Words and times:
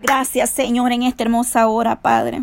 Gracias, 0.00 0.48
Señor, 0.50 0.92
en 0.92 1.02
esta 1.02 1.24
hermosa 1.24 1.68
hora, 1.68 2.00
Padre. 2.00 2.42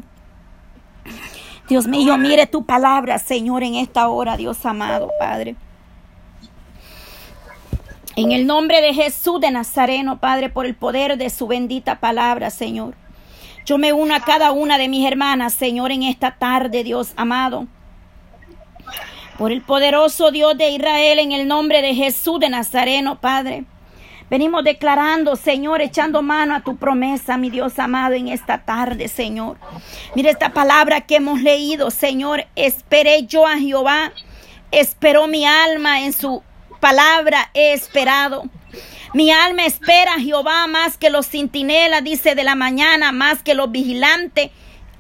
Dios 1.68 1.88
mío, 1.88 2.18
mire 2.18 2.46
tu 2.46 2.66
palabra, 2.66 3.18
Señor, 3.18 3.64
en 3.64 3.76
esta 3.76 4.08
hora, 4.10 4.38
Dios 4.38 4.64
amado, 4.66 5.10
Padre. 5.20 5.56
En 8.16 8.32
el 8.32 8.46
nombre 8.46 8.82
de 8.82 8.94
Jesús 8.94 9.42
de 9.42 9.52
Nazareno, 9.52 10.20
Padre, 10.20 10.50
por 10.50 10.66
el 10.66 10.76
poder 10.76 11.18
de 11.18 11.30
su 11.32 11.48
bendita 11.48 12.00
palabra, 12.00 12.52
Señor. 12.52 12.96
Yo 13.66 13.78
me 13.78 13.92
uno 13.92 14.16
a 14.16 14.22
cada 14.22 14.52
una 14.52 14.78
de 14.78 14.88
mis 14.88 15.06
hermanas, 15.06 15.54
Señor, 15.54 15.92
en 15.92 16.04
esta 16.04 16.38
tarde, 16.38 16.84
Dios 16.84 17.14
amado. 17.16 17.68
Por 19.38 19.52
el 19.52 19.62
poderoso 19.62 20.32
Dios 20.32 20.58
de 20.58 20.70
Israel, 20.70 21.20
en 21.20 21.32
el 21.32 21.48
nombre 21.48 21.82
de 21.82 21.94
Jesús 21.96 22.40
de 22.40 22.50
Nazareno, 22.50 23.20
Padre. 23.20 23.66
Venimos 24.30 24.64
declarando, 24.64 25.38
Señor, 25.38 25.82
echando 25.82 26.22
mano 26.22 26.56
a 26.56 26.60
tu 26.60 26.76
promesa, 26.76 27.38
mi 27.38 27.50
Dios 27.50 27.80
amado, 27.80 28.14
en 28.14 28.28
esta 28.28 28.60
tarde, 28.60 29.08
Señor. 29.08 29.58
Mira 30.16 30.30
esta 30.30 30.52
palabra 30.52 31.02
que 31.02 31.16
hemos 31.16 31.42
leído, 31.42 31.92
Señor. 31.92 32.46
Esperé 32.56 33.26
yo 33.26 33.48
a 33.48 33.58
Jehová. 33.58 34.12
Esperó 34.72 35.28
mi 35.28 35.46
alma 35.46 36.02
en 36.02 36.12
su 36.12 36.44
palabra. 36.82 37.50
He 37.54 37.72
esperado. 37.72 38.44
Mi 39.14 39.32
alma 39.32 39.66
espera 39.66 40.16
a 40.16 40.20
Jehová 40.20 40.68
más 40.68 40.98
que 40.98 41.10
los 41.10 41.28
centinelas, 41.28 42.04
dice 42.04 42.36
de 42.36 42.44
la 42.44 42.56
mañana, 42.56 43.14
más 43.14 43.42
que 43.42 43.56
los 43.56 43.72
vigilantes 43.72 44.52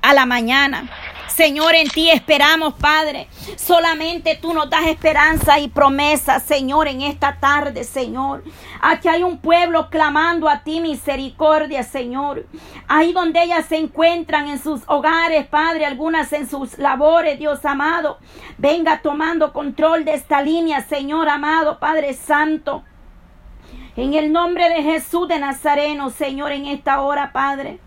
a 0.01 0.13
la 0.13 0.25
mañana. 0.25 0.89
Señor, 1.37 1.75
en 1.75 1.87
ti 1.87 2.09
esperamos, 2.09 2.73
Padre. 2.73 3.27
Solamente 3.57 4.39
tú 4.41 4.55
nos 4.55 4.71
das 4.71 4.87
esperanza 4.87 5.59
y 5.59 5.67
promesa, 5.67 6.39
Señor, 6.39 6.87
en 6.87 7.03
esta 7.03 7.37
tarde, 7.39 7.83
Señor. 7.83 8.43
Aquí 8.81 9.07
hay 9.07 9.21
un 9.21 9.37
pueblo 9.37 9.91
clamando 9.91 10.49
a 10.49 10.63
ti 10.63 10.81
misericordia, 10.81 11.83
Señor. 11.83 12.47
Ahí 12.87 13.13
donde 13.13 13.43
ellas 13.43 13.67
se 13.67 13.77
encuentran 13.77 14.47
en 14.47 14.57
sus 14.57 14.81
hogares, 14.87 15.45
Padre, 15.45 15.85
algunas 15.85 16.33
en 16.33 16.49
sus 16.49 16.79
labores, 16.79 17.37
Dios 17.37 17.63
amado. 17.65 18.17
Venga 18.57 19.03
tomando 19.03 19.53
control 19.53 20.05
de 20.05 20.15
esta 20.15 20.41
línea, 20.41 20.81
Señor 20.87 21.29
amado, 21.29 21.77
Padre 21.77 22.15
Santo. 22.15 22.83
En 23.95 24.15
el 24.15 24.31
nombre 24.31 24.69
de 24.69 24.81
Jesús 24.81 25.27
de 25.27 25.37
Nazareno, 25.37 26.09
Señor, 26.09 26.51
en 26.51 26.65
esta 26.65 27.01
hora, 27.01 27.31
Padre. 27.31 27.79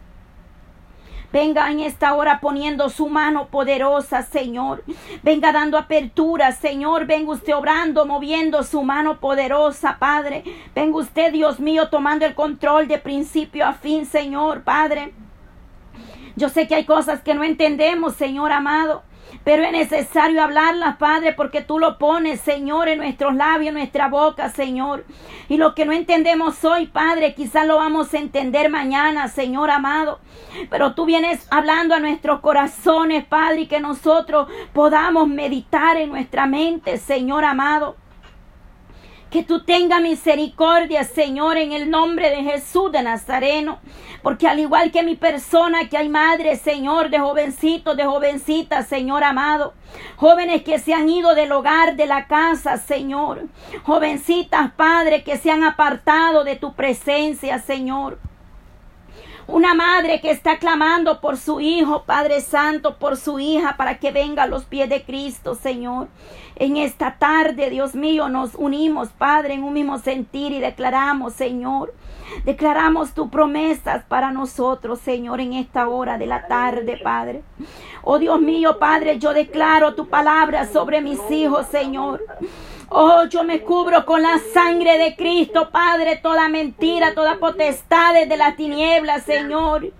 Venga 1.32 1.70
en 1.70 1.80
esta 1.80 2.14
hora 2.14 2.40
poniendo 2.40 2.88
su 2.88 3.08
mano 3.08 3.48
poderosa, 3.48 4.22
Señor. 4.22 4.82
Venga 5.22 5.52
dando 5.52 5.78
apertura, 5.78 6.50
Señor. 6.50 7.06
Venga 7.06 7.30
usted 7.32 7.54
obrando, 7.54 8.04
moviendo 8.04 8.64
su 8.64 8.82
mano 8.82 9.20
poderosa, 9.20 9.98
Padre. 10.00 10.42
Venga 10.74 10.96
usted, 10.98 11.32
Dios 11.32 11.60
mío, 11.60 11.88
tomando 11.88 12.26
el 12.26 12.34
control 12.34 12.88
de 12.88 12.98
principio 12.98 13.64
a 13.64 13.74
fin, 13.74 14.06
Señor, 14.06 14.64
Padre. 14.64 15.14
Yo 16.34 16.48
sé 16.48 16.66
que 16.66 16.74
hay 16.74 16.84
cosas 16.84 17.22
que 17.22 17.34
no 17.34 17.44
entendemos, 17.44 18.14
Señor 18.14 18.50
amado. 18.50 19.02
Pero 19.44 19.64
es 19.64 19.72
necesario 19.72 20.42
hablarlas, 20.42 20.96
Padre, 20.96 21.32
porque 21.32 21.62
tú 21.62 21.78
lo 21.78 21.98
pones, 21.98 22.40
Señor, 22.40 22.88
en 22.88 22.98
nuestros 22.98 23.34
labios, 23.34 23.68
en 23.68 23.74
nuestra 23.74 24.08
boca, 24.08 24.50
Señor. 24.50 25.04
Y 25.48 25.56
lo 25.56 25.74
que 25.74 25.86
no 25.86 25.92
entendemos 25.92 26.62
hoy, 26.64 26.86
Padre, 26.86 27.34
quizás 27.34 27.66
lo 27.66 27.76
vamos 27.76 28.12
a 28.12 28.18
entender 28.18 28.70
mañana, 28.70 29.28
Señor 29.28 29.70
amado. 29.70 30.20
Pero 30.68 30.94
tú 30.94 31.06
vienes 31.06 31.46
hablando 31.50 31.94
a 31.94 32.00
nuestros 32.00 32.40
corazones, 32.40 33.24
Padre, 33.24 33.62
y 33.62 33.66
que 33.66 33.80
nosotros 33.80 34.48
podamos 34.72 35.26
meditar 35.26 35.96
en 35.96 36.10
nuestra 36.10 36.46
mente, 36.46 36.98
Señor 36.98 37.44
amado. 37.44 37.96
Que 39.30 39.44
tú 39.44 39.62
tengas 39.62 40.02
misericordia, 40.02 41.04
Señor, 41.04 41.56
en 41.56 41.72
el 41.72 41.88
nombre 41.88 42.30
de 42.30 42.42
Jesús 42.42 42.90
de 42.90 43.02
Nazareno. 43.02 43.78
Porque 44.22 44.48
al 44.48 44.58
igual 44.58 44.90
que 44.90 45.02
mi 45.02 45.14
persona, 45.14 45.88
que 45.88 45.96
hay 45.96 46.08
madres, 46.08 46.60
Señor, 46.60 47.10
de 47.10 47.20
jovencitos, 47.20 47.96
de 47.96 48.04
jovencitas, 48.04 48.88
Señor 48.88 49.22
amado. 49.22 49.74
Jóvenes 50.16 50.62
que 50.62 50.78
se 50.78 50.94
han 50.94 51.08
ido 51.08 51.34
del 51.34 51.52
hogar, 51.52 51.96
de 51.96 52.06
la 52.06 52.26
casa, 52.26 52.76
Señor. 52.76 53.46
Jovencitas, 53.84 54.72
Padre, 54.72 55.22
que 55.22 55.36
se 55.36 55.50
han 55.50 55.62
apartado 55.62 56.42
de 56.42 56.56
tu 56.56 56.74
presencia, 56.74 57.60
Señor. 57.60 58.18
Una 59.52 59.74
madre 59.74 60.20
que 60.20 60.30
está 60.30 60.58
clamando 60.58 61.20
por 61.20 61.36
su 61.36 61.60
hijo, 61.60 62.04
Padre 62.04 62.40
Santo, 62.40 62.98
por 62.98 63.16
su 63.16 63.40
hija, 63.40 63.76
para 63.76 63.98
que 63.98 64.12
venga 64.12 64.44
a 64.44 64.46
los 64.46 64.64
pies 64.64 64.88
de 64.88 65.02
Cristo, 65.02 65.56
Señor. 65.56 66.06
En 66.54 66.76
esta 66.76 67.16
tarde, 67.18 67.68
Dios 67.68 67.96
mío, 67.96 68.28
nos 68.28 68.54
unimos, 68.54 69.08
Padre, 69.08 69.54
en 69.54 69.64
un 69.64 69.72
mismo 69.72 69.98
sentir 69.98 70.52
y 70.52 70.60
declaramos, 70.60 71.32
Señor, 71.32 71.92
declaramos 72.44 73.12
tus 73.12 73.28
promesas 73.28 74.04
para 74.04 74.30
nosotros, 74.30 75.00
Señor, 75.00 75.40
en 75.40 75.54
esta 75.54 75.88
hora 75.88 76.16
de 76.16 76.26
la 76.26 76.46
tarde, 76.46 77.00
Padre. 77.02 77.42
Oh 78.02 78.20
Dios 78.20 78.40
mío, 78.40 78.78
Padre, 78.78 79.18
yo 79.18 79.34
declaro 79.34 79.96
tu 79.96 80.08
palabra 80.08 80.68
sobre 80.68 81.00
mis 81.00 81.18
hijos, 81.28 81.66
Señor. 81.66 82.24
Oh, 82.92 83.24
yo 83.26 83.44
me 83.44 83.60
cubro 83.60 84.04
con 84.04 84.20
la 84.20 84.40
sangre 84.52 84.98
de 84.98 85.14
Cristo, 85.14 85.70
Padre, 85.70 86.16
toda 86.16 86.48
mentira, 86.48 87.14
toda 87.14 87.36
potestad 87.36 88.14
de 88.14 88.36
la 88.36 88.56
tiniebla, 88.56 89.20
Señor. 89.20 89.92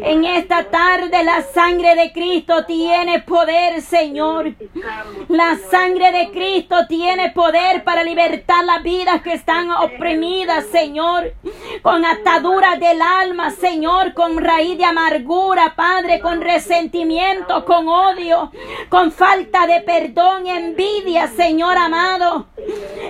En 0.00 0.24
esta 0.24 0.62
tarde 0.70 1.24
la 1.24 1.42
sangre 1.42 1.96
de 1.96 2.12
Cristo 2.12 2.64
tiene 2.64 3.22
poder, 3.22 3.82
Señor. 3.82 4.54
La 5.28 5.58
sangre 5.68 6.12
de 6.12 6.30
Cristo 6.30 6.86
tiene 6.88 7.32
poder 7.32 7.82
para 7.82 8.04
libertar 8.04 8.64
las 8.64 8.84
vidas 8.84 9.20
que 9.22 9.32
están 9.32 9.72
oprimidas, 9.72 10.66
Señor. 10.66 11.32
Con 11.82 12.04
ataduras 12.04 12.78
del 12.78 13.02
alma, 13.02 13.50
Señor, 13.50 14.14
con 14.14 14.38
raíz 14.38 14.78
de 14.78 14.84
amargura, 14.84 15.74
Padre, 15.74 16.20
con 16.20 16.40
resentimiento, 16.40 17.64
con 17.64 17.88
odio, 17.88 18.52
con 18.88 19.10
falta 19.10 19.66
de 19.66 19.80
perdón, 19.80 20.46
envidia, 20.46 21.26
Señor 21.26 21.76
amado. 21.76 22.27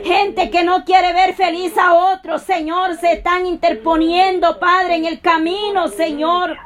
Gente 0.04 0.50
que 0.50 0.62
no 0.64 0.84
quiere 0.84 1.12
ver 1.12 1.34
feliz 1.34 1.76
a 1.76 1.94
otros, 2.14 2.42
Señor, 2.42 2.96
se 2.96 3.12
están 3.12 3.46
interponiendo, 3.46 4.58
Padre, 4.58 4.96
en 4.96 5.06
el 5.06 5.20
camino, 5.20 5.88
Señor. 5.88 6.56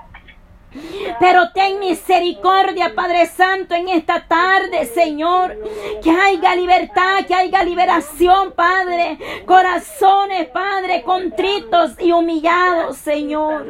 Pero 1.21 1.51
ten 1.53 1.79
misericordia, 1.79 2.95
Padre 2.95 3.27
Santo, 3.27 3.75
en 3.75 3.89
esta 3.89 4.27
tarde, 4.27 4.87
Señor. 4.87 5.57
Que 6.03 6.11
haya 6.11 6.55
libertad, 6.55 7.25
que 7.27 7.35
haya 7.35 7.63
liberación, 7.63 8.53
Padre. 8.53 9.19
Corazones, 9.47 10.49
Padre, 10.49 11.03
contritos 11.03 11.93
y 11.99 12.13
humillados, 12.13 12.97
Señor. 12.97 13.67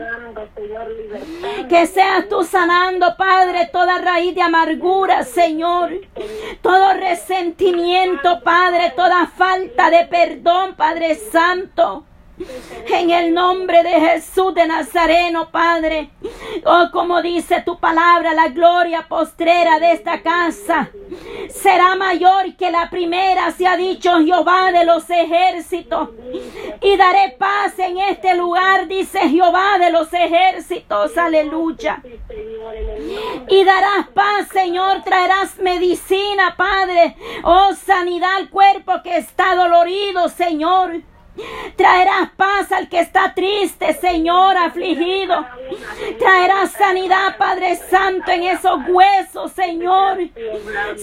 Que 1.69 1.87
seas 1.87 2.29
tú 2.29 2.45
sanando, 2.45 3.17
Padre, 3.17 3.69
toda 3.73 3.99
raíz 3.99 4.35
de 4.35 4.43
amargura, 4.43 5.25
Señor. 5.25 5.93
Todo 6.61 6.95
resentimiento, 6.95 8.41
Padre, 8.43 8.93
toda 8.95 9.27
falta 9.27 9.91
de 9.91 10.07
perdón, 10.07 10.75
Padre 10.77 11.15
Santo. 11.17 12.05
En 12.89 13.11
el 13.11 13.35
nombre 13.35 13.83
de 13.83 14.01
Jesús 14.01 14.55
de 14.55 14.67
Nazareno, 14.67 15.51
Padre. 15.51 16.11
Oh, 16.65 16.89
como 16.93 17.23
dice 17.23 17.63
tu 17.63 17.79
palabra, 17.79 18.35
la 18.35 18.49
gloria 18.49 19.07
postrera 19.09 19.79
de 19.79 19.93
esta 19.93 20.23
casa 20.23 20.91
será 21.51 21.95
mayor 21.95 22.57
que 22.57 22.71
la 22.71 22.89
primera, 22.91 23.51
se 23.51 23.67
ha 23.67 23.77
dicho 23.77 24.19
Jehová 24.19 24.73
de 24.73 24.85
los 24.85 25.09
ejércitos. 25.11 26.11
Y 26.81 26.97
daré 26.97 27.37
paz 27.39 27.79
en 27.79 27.99
este 27.99 28.35
lugar, 28.35 28.89
dice 28.89 29.21
Jehová 29.29 29.79
de 29.79 29.91
los 29.91 30.13
ejércitos. 30.13 31.17
Aleluya. 31.17 32.03
Y 33.49 33.65
darás 33.65 34.09
paz, 34.15 34.49
Señor, 34.53 35.03
traerás 35.03 35.59
medicina, 35.59 36.55
Padre. 36.57 37.17
Oh, 37.45 37.73
sanidad 37.75 38.37
al 38.37 38.51
cuerpo 38.51 39.03
que 39.03 39.17
está 39.19 39.55
dolorido, 39.55 40.29
Señor. 40.29 41.03
Traerás 41.77 42.31
paz 42.37 42.71
al 42.73 42.89
que 42.89 43.01
está 43.01 43.33
triste, 43.35 43.95
Señor, 43.95 44.57
afligido. 44.57 45.47
Traerás 46.19 46.73
sanidad, 46.73 47.37
Padre 47.39 47.77
Santo, 47.77 48.31
en 48.31 48.43
esos 48.45 48.81
huesos, 48.89 49.53
Señor. 49.53 50.19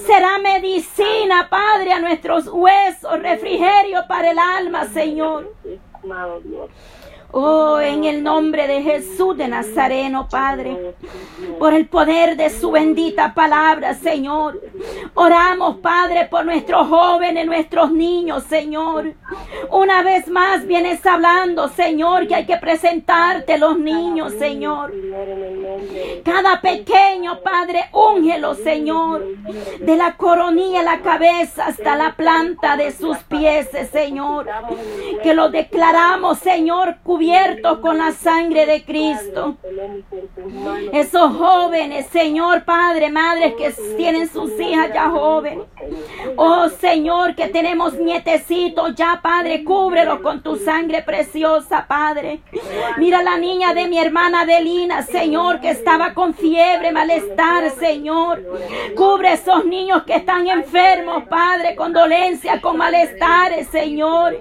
Será 0.06 0.38
medicina, 0.38 1.48
Padre, 1.50 1.94
a 1.94 2.00
nuestros 2.00 2.48
huesos, 2.48 3.19
refrigerio 3.19 4.06
para 4.07 4.31
el 4.31 4.39
alma, 4.39 4.86
Señor. 4.86 5.51
Oh, 7.31 7.80
en 7.80 8.06
el 8.06 8.24
nombre 8.24 8.66
de 8.66 8.81
Jesús 8.81 9.38
de 9.38 9.48
Nazareno, 9.48 10.28
Padre, 10.28 10.96
por 11.60 11.76
el 11.76 11.88
poder 11.88 12.36
de 12.36 12.50
su 12.50 12.72
bendita 12.72 13.36
palabra, 13.36 13.94
Señor. 13.94 14.60
Oramos, 15.14 15.78
Padre, 15.78 16.26
por 16.26 16.44
nuestros 16.44 16.88
jóvenes, 16.88 17.46
nuestros 17.46 17.92
niños, 17.92 18.44
Señor. 18.46 19.14
Una 19.70 20.02
vez 20.02 20.28
más 20.28 20.66
vienes 20.66 21.06
hablando, 21.06 21.68
Señor, 21.68 22.28
que 22.28 22.34
hay 22.34 22.46
que 22.48 22.58
presentarte 22.58 23.60
los 23.60 23.78
niños, 23.78 24.34
Señor. 24.34 24.92
Cada 26.26 26.62
pequeño, 26.62 27.42
Padre, 27.42 27.90
úngelo, 27.94 28.56
Señor. 28.56 29.24
De 29.80 29.96
la 29.96 30.18
coronilla, 30.18 30.81
la 30.81 31.02
cabeza 31.02 31.68
hasta 31.68 31.96
la 31.96 32.16
planta 32.16 32.76
de 32.76 32.92
sus 32.92 33.18
pies, 33.20 33.70
Señor. 33.92 34.48
Que 35.22 35.36
lo 35.36 35.50
declaramos, 35.50 36.40
Señor, 36.40 36.98
cubierto 37.04 37.19
cubiertos 37.19 37.80
con 37.80 37.98
la 37.98 38.13
sangre 38.13 38.66
de 38.66 38.81
Cristo. 38.86 39.57
Esos 40.94 41.36
jóvenes, 41.36 42.06
Señor 42.13 42.63
Padre, 42.63 43.10
madres 43.10 43.56
que 43.56 43.71
tienen 43.98 44.30
sus 44.30 44.57
hijas 44.57 44.92
ya 44.94 45.10
jóvenes. 45.10 45.66
Oh 46.38 46.69
Señor, 46.69 47.36
que 47.36 47.48
tenemos 47.48 47.95
nietecitos 47.95 48.95
ya, 48.95 49.19
Padre, 49.21 49.66
cúbrelos 49.66 50.21
con 50.21 50.42
tu 50.42 50.56
sangre 50.56 51.04
preciosa, 51.04 51.86
Padre. 51.89 52.39
Mira 52.98 53.21
la 53.21 53.38
niña 53.38 53.74
de 53.74 53.89
mi 53.89 54.00
hermana 54.00 54.42
Adelina, 54.42 55.01
Señor, 55.04 55.60
que 55.60 55.71
estaba 55.71 56.13
con 56.13 56.33
fiebre, 56.33 56.94
malestar, 56.94 57.69
Señor. 57.71 58.42
Cubre 58.95 59.33
esos 59.33 59.66
niños 59.66 60.04
que 60.04 60.16
están 60.16 60.48
enfermos, 60.48 61.25
Padre, 61.25 61.75
con 61.75 61.92
dolencia, 61.92 62.62
con 62.62 62.77
malestares, 62.77 63.68
Señor. 63.68 64.39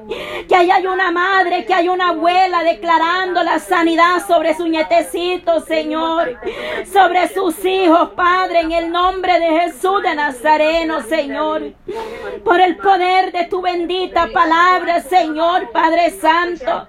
Que 0.49 0.55
ahí 0.55 0.71
hay 0.71 0.87
una 0.87 1.11
madre, 1.11 1.65
que 1.65 1.75
hay 1.75 1.89
una 1.89 2.11
abuela 2.11 2.68
declarando 2.73 3.43
la 3.43 3.59
sanidad 3.59 4.27
sobre 4.27 4.55
su 4.55 4.67
nietecito, 4.69 5.61
Señor. 5.61 6.39
Sobre 6.93 7.29
sus 7.29 7.65
hijos, 7.65 8.11
Padre, 8.15 8.61
en 8.61 8.73
el 8.73 8.93
nombre 8.93 9.41
de 9.41 9.61
Jesús 9.61 10.03
de 10.03 10.15
Nazareno, 10.15 11.03
Señor. 11.03 11.63
Por 12.45 12.61
el 12.61 12.77
poder 12.77 13.33
de 13.33 13.45
tu 13.45 13.63
bendita 13.63 14.29
palabra, 14.33 15.01
Señor, 15.01 15.71
Padre 15.71 16.11
Santo. 16.11 16.89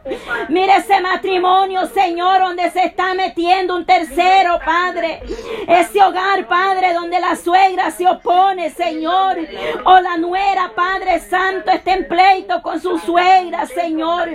Mire 0.50 0.78
ese 0.78 1.00
matrimonio, 1.00 1.88
Señor, 1.88 2.42
donde 2.42 2.70
se 2.72 2.86
está 2.86 3.14
metiendo 3.14 3.76
un 3.76 3.86
tercero, 3.86 4.60
Padre. 4.64 5.22
Ese 5.68 6.04
hogar, 6.04 6.48
Padre, 6.48 6.94
donde 6.94 7.20
la 7.20 7.36
suegra 7.36 7.92
se 7.92 8.06
opone, 8.08 8.70
Señor. 8.72 9.38
O 9.86 10.00
la 10.00 10.18
nuera, 10.18 10.72
Padre 10.76 11.20
Santo, 11.20 11.72
está 11.72 11.94
en 11.94 12.08
pleito 12.08 12.62
con 12.62 12.82
su 12.82 12.98
suegra, 13.00 13.66
Señor. 13.66 14.30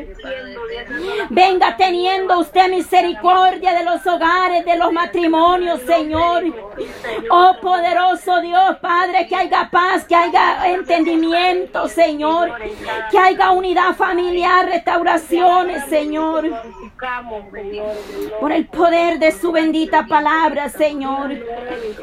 Venga 1.35 1.77
teniendo 1.77 2.39
usted 2.39 2.71
misericordia 2.71 3.75
de 3.75 3.85
los 3.85 4.07
hogares, 4.07 4.65
de 4.65 4.77
los 4.77 4.93
matrimonios, 4.93 5.81
Señor. 5.81 6.45
Oh 7.29 7.57
poderoso 7.61 8.41
Dios, 8.41 8.77
Padre, 8.81 9.27
que 9.27 9.35
haya 9.35 9.69
paz, 9.69 10.05
que 10.05 10.15
haya 10.15 10.69
entendimiento, 10.69 11.89
Señor. 11.89 12.53
Que 13.11 13.19
haya 13.19 13.51
unidad 13.51 13.97
familiar, 13.97 14.67
restauraciones, 14.67 15.85
Señor. 15.87 16.49
Por 18.41 18.53
el 18.53 18.67
poder 18.67 19.19
de 19.19 19.33
su 19.33 19.51
bendita 19.51 20.07
palabra, 20.07 20.69
Señor. 20.69 21.33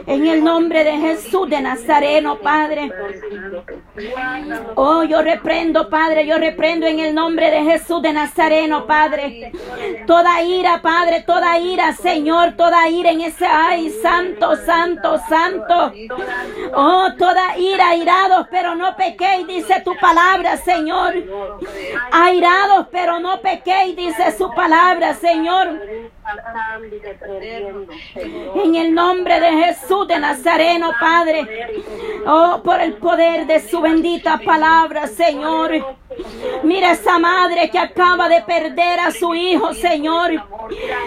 En 0.07 0.27
el 0.27 0.43
nombre 0.43 0.83
de 0.83 0.97
Jesús 0.97 1.49
de 1.49 1.61
Nazareno, 1.61 2.39
Padre. 2.39 2.91
Oh, 4.75 5.03
yo 5.03 5.21
reprendo, 5.21 5.89
Padre, 5.89 6.27
yo 6.27 6.37
reprendo 6.37 6.85
en 6.85 6.99
el 6.99 7.15
nombre 7.15 7.49
de 7.49 7.63
Jesús 7.63 8.01
de 8.01 8.11
Nazareno, 8.11 8.85
Padre. 8.85 9.20
Toda 10.07 10.41
ira, 10.41 10.81
Padre, 10.81 11.21
toda 11.21 11.57
ira, 11.59 11.93
Señor, 11.93 12.53
toda 12.53 12.87
ira 12.89 13.11
en 13.11 13.21
ese, 13.21 13.45
ay, 13.45 13.89
santo, 14.01 14.55
santo, 14.55 15.19
santo. 15.29 15.93
Oh, 16.73 17.09
toda 17.17 17.57
ira, 17.57 17.89
airados, 17.89 18.47
pero 18.49 18.75
no 18.75 18.95
pequéis, 18.95 19.47
dice 19.47 19.81
tu 19.81 19.95
palabra, 19.97 20.57
Señor. 20.57 21.13
Airados, 22.11 22.87
pero 22.91 23.19
no 23.19 23.41
pequéis, 23.41 23.95
dice 23.95 24.31
su 24.37 24.49
palabra, 24.51 25.13
Señor. 25.13 25.79
En 28.55 28.75
el 28.75 28.93
nombre 28.93 29.39
de 29.39 29.51
Jesús 29.63 30.07
de 30.07 30.19
Nazareno, 30.19 30.91
Padre. 30.99 31.47
Oh, 32.25 32.61
por 32.63 32.79
el 32.79 32.93
poder 32.93 33.47
de 33.47 33.59
su 33.59 33.81
bendita 33.81 34.39
palabra, 34.43 35.07
Señor. 35.07 35.97
Mira 36.63 36.91
esa 36.91 37.17
madre 37.19 37.69
que 37.69 37.79
acaba 37.79 38.29
de 38.29 38.41
perder 38.41 38.99
a 38.99 39.11
su 39.11 39.33
hijo, 39.33 39.73
Señor. 39.73 40.31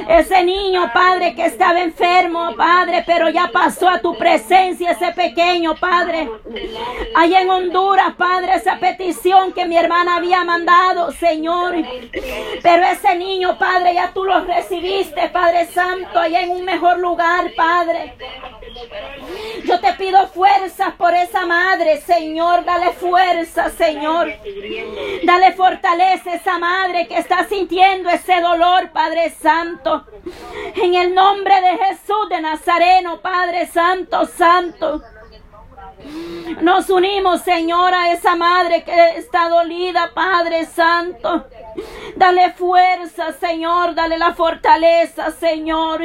Ese 0.09 0.43
niño, 0.43 0.91
Padre, 0.93 1.35
que 1.35 1.47
estaba 1.47 1.81
enfermo, 1.81 2.55
Padre, 2.57 3.05
pero 3.07 3.29
ya 3.29 3.51
pasó 3.53 3.89
a 3.89 4.01
tu 4.01 4.17
presencia 4.17 4.91
ese 4.91 5.13
pequeño, 5.13 5.75
Padre. 5.77 6.29
Allá 7.15 7.43
en 7.43 7.51
Honduras, 7.51 8.15
Padre, 8.17 8.55
esa 8.55 8.79
petición 8.79 9.53
que 9.53 9.67
mi 9.67 9.77
hermana 9.77 10.17
había 10.17 10.45
mandado, 10.45 11.13
Señor. 11.13 11.75
Pero 12.63 12.85
ese 12.85 13.15
niño, 13.17 13.57
Padre, 13.59 13.95
ya 13.95 14.13
tú 14.13 14.25
lo 14.25 14.41
recibiste, 14.45 15.14
Padre 15.33 15.67
Santo, 15.67 16.19
allá 16.19 16.43
en 16.43 16.51
un 16.51 16.65
mejor 16.65 16.99
lugar, 16.99 17.53
Padre. 17.57 18.15
Yo 19.65 19.81
te 19.81 19.93
pido 19.95 20.27
fuerzas 20.29 20.95
por 20.95 21.15
esa 21.15 21.47
madre, 21.47 22.01
Señor. 22.01 22.65
Dale 22.65 22.93
fuerza, 22.93 23.71
Señor. 23.71 24.33
Dale 25.25 25.53
fortaleza 25.53 26.31
a 26.31 26.35
esa 26.35 26.59
madre 26.59 27.07
que 27.09 27.19
está 27.19 27.47
sintiendo 27.49 28.11
ese 28.11 28.41
dolor, 28.41 28.91
Padre 28.93 29.31
Santo. 29.31 30.07
En 30.77 30.95
el 30.95 31.15
nombre 31.15 31.61
de 31.61 31.79
Jesús 31.85 32.29
de 32.29 32.41
Nazareno, 32.41 33.21
Padre 33.21 33.67
Santo, 33.67 34.27
Santo. 34.27 35.03
Nos 36.61 36.91
unimos, 36.91 37.43
Señor, 37.43 37.95
a 37.95 38.13
esa 38.13 38.37
madre 38.37 38.85
que 38.85 39.19
está 39.19 39.49
dolida, 39.49 40.11
Padre 40.15 40.67
Santo. 40.67 41.47
Dale 42.17 42.53
fuerza, 42.53 43.33
Señor. 43.33 43.95
Dale 43.95 44.19
la 44.19 44.35
fortaleza, 44.35 45.31
Señor. 45.31 46.03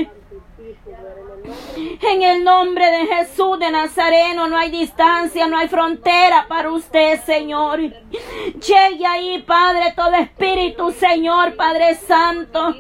En 2.02 2.22
el 2.22 2.44
nombre 2.44 2.86
de 2.86 3.08
Jesús 3.08 3.60
de 3.60 3.72
Nazareno 3.72 4.48
no 4.48 4.58
hay 4.58 4.70
distancia, 4.70 5.48
no 5.48 5.58
hay 5.58 5.68
frontera 5.68 6.46
para 6.48 6.72
usted, 6.72 7.22
Señor. 7.24 7.80
Llegue 7.80 9.06
ahí, 9.06 9.42
Padre, 9.42 9.94
todo 9.96 10.14
espíritu, 10.14 10.92
Señor, 10.92 11.56
Padre 11.56 11.96
Santo, 11.96 12.76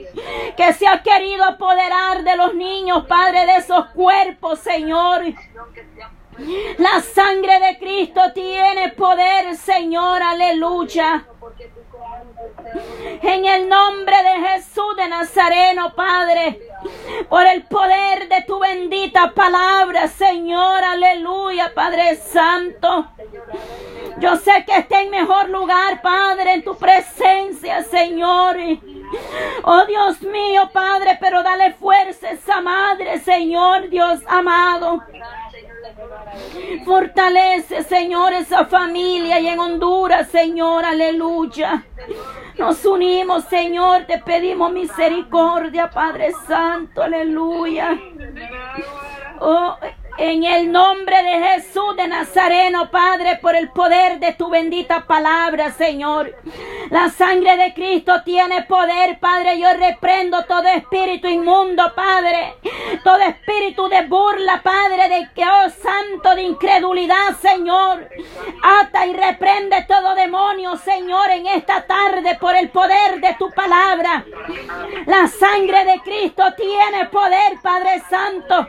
que 0.55 0.73
se 0.73 0.87
ha 0.87 1.01
querido 1.01 1.45
apoderar 1.45 2.23
de 2.23 2.35
los 2.35 2.53
niños, 2.53 3.05
Padre, 3.07 3.45
de 3.45 3.57
esos 3.57 3.85
cuerpos, 3.87 4.59
Señor. 4.59 5.23
La 6.77 7.01
sangre 7.01 7.59
de 7.59 7.77
Cristo 7.79 8.21
tiene 8.33 8.89
poder, 8.89 9.55
Señor, 9.55 10.21
aleluya. 10.21 11.25
En 13.21 13.45
el 13.45 13.67
nombre 13.67 14.15
de 14.23 14.47
Jesús 14.47 14.95
de 14.95 15.07
Nazareno, 15.09 15.93
Padre, 15.95 16.61
por 17.27 17.45
el 17.45 17.63
poder 17.63 18.29
de 18.29 18.43
tu 18.43 18.59
bendita 18.59 19.33
palabra, 19.33 20.07
Señor, 20.07 20.83
aleluya, 20.83 21.73
Padre 21.73 22.15
Santo. 22.15 23.07
Yo 24.19 24.35
sé 24.37 24.63
que 24.65 24.77
está 24.77 25.01
en 25.01 25.09
mejor 25.09 25.49
lugar, 25.49 26.01
Padre, 26.01 26.53
en 26.53 26.63
tu 26.63 26.77
presencia, 26.77 27.83
Señor. 27.83 28.57
Oh 29.63 29.85
Dios 29.85 30.21
mío, 30.21 30.69
Padre, 30.71 31.17
pero 31.19 31.43
dale 31.43 31.73
fuerza 31.73 32.27
a 32.27 32.31
esa 32.31 32.61
madre, 32.61 33.19
Señor, 33.19 33.89
Dios 33.89 34.21
amado. 34.27 35.03
Fortalece, 36.85 37.83
Señor, 37.83 38.33
esa 38.33 38.65
familia 38.65 39.39
y 39.39 39.47
en 39.47 39.59
Honduras, 39.59 40.29
Señor, 40.29 40.85
aleluya. 40.85 41.85
Nos 42.57 42.85
unimos, 42.85 43.45
Señor, 43.45 44.05
te 44.05 44.19
pedimos 44.19 44.71
misericordia, 44.71 45.89
Padre 45.89 46.31
Santo, 46.47 47.01
aleluya. 47.01 47.97
Oh, 49.39 49.77
en 50.19 50.43
el 50.43 50.69
nombre 50.69 51.23
de 51.23 51.39
Jesús 51.47 51.95
de 51.95 52.05
Nazareno, 52.09 52.91
Padre, 52.91 53.39
por 53.41 53.55
el 53.55 53.69
poder 53.69 54.19
de 54.19 54.33
tu 54.33 54.49
bendita 54.49 55.07
palabra, 55.07 55.71
Señor. 55.71 56.35
La 56.89 57.09
sangre 57.09 57.55
de 57.55 57.73
Cristo 57.73 58.21
tiene 58.25 58.63
poder, 58.63 59.17
Padre. 59.19 59.57
Yo 59.59 59.73
reprendo 59.73 60.43
todo 60.43 60.67
espíritu 60.67 61.29
inmundo, 61.29 61.93
Padre. 61.95 62.55
Todo 63.01 63.19
espíritu 63.19 63.87
de 63.87 64.07
burla, 64.07 64.61
Padre, 64.61 65.07
de 65.07 65.29
que, 65.33 65.45
oh 65.45 65.69
santo, 65.69 66.35
de 66.35 66.43
incredulidad, 66.43 67.37
Señor. 67.41 68.09
Ata 68.61 69.05
y 69.05 69.13
reprende 69.13 69.85
todo 69.87 70.15
demonio, 70.15 70.75
Señor, 70.77 71.29
en 71.31 71.47
esta 71.47 71.85
tarde 71.87 72.37
por 72.41 72.57
el 72.57 72.69
poder 72.69 73.21
de 73.21 73.35
tu 73.35 73.49
palabra. 73.51 74.25
La 75.05 75.27
sangre 75.27 75.85
de 75.85 75.99
Cristo 76.01 76.43
tiene 76.57 77.05
poder, 77.05 77.53
Padre 77.63 78.01
Santo. 78.09 78.67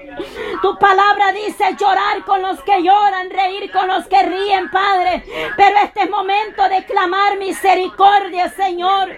Tu 0.62 0.78
palabra 0.78 1.32
dice 1.32 1.39
llorar 1.78 2.24
con 2.24 2.42
los 2.42 2.60
que 2.62 2.82
lloran, 2.82 3.30
reír 3.30 3.70
con 3.70 3.88
los 3.88 4.06
que 4.06 4.22
ríen, 4.22 4.70
Padre. 4.70 5.24
Pero 5.56 5.76
este 5.84 6.02
es 6.02 6.10
momento 6.10 6.68
de 6.68 6.84
clamar 6.84 7.38
misericordia, 7.38 8.50
Señor. 8.50 9.10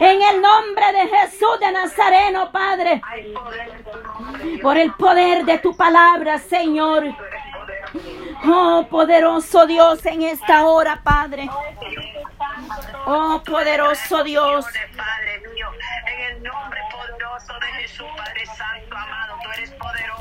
En 0.00 0.22
el 0.22 0.40
nombre 0.40 0.92
de 0.92 1.08
Jesús 1.08 1.60
de 1.60 1.72
Nazareno, 1.72 2.50
Padre. 2.52 3.00
Por 4.62 4.76
el 4.76 4.92
poder 4.94 5.44
de 5.44 5.58
tu 5.58 5.76
palabra, 5.76 6.38
Señor. 6.38 7.04
Oh, 8.44 8.86
poderoso 8.90 9.66
Dios, 9.66 10.04
en 10.06 10.22
esta 10.22 10.64
hora, 10.66 11.00
Padre. 11.02 11.48
Oh, 13.06 13.40
poderoso 13.44 14.24
Dios. 14.24 14.64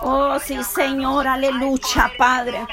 Oh, 0.03 0.39
sí, 0.39 0.63
Señor, 0.63 1.27
aleluya, 1.27 2.12
Padre. 2.17 2.65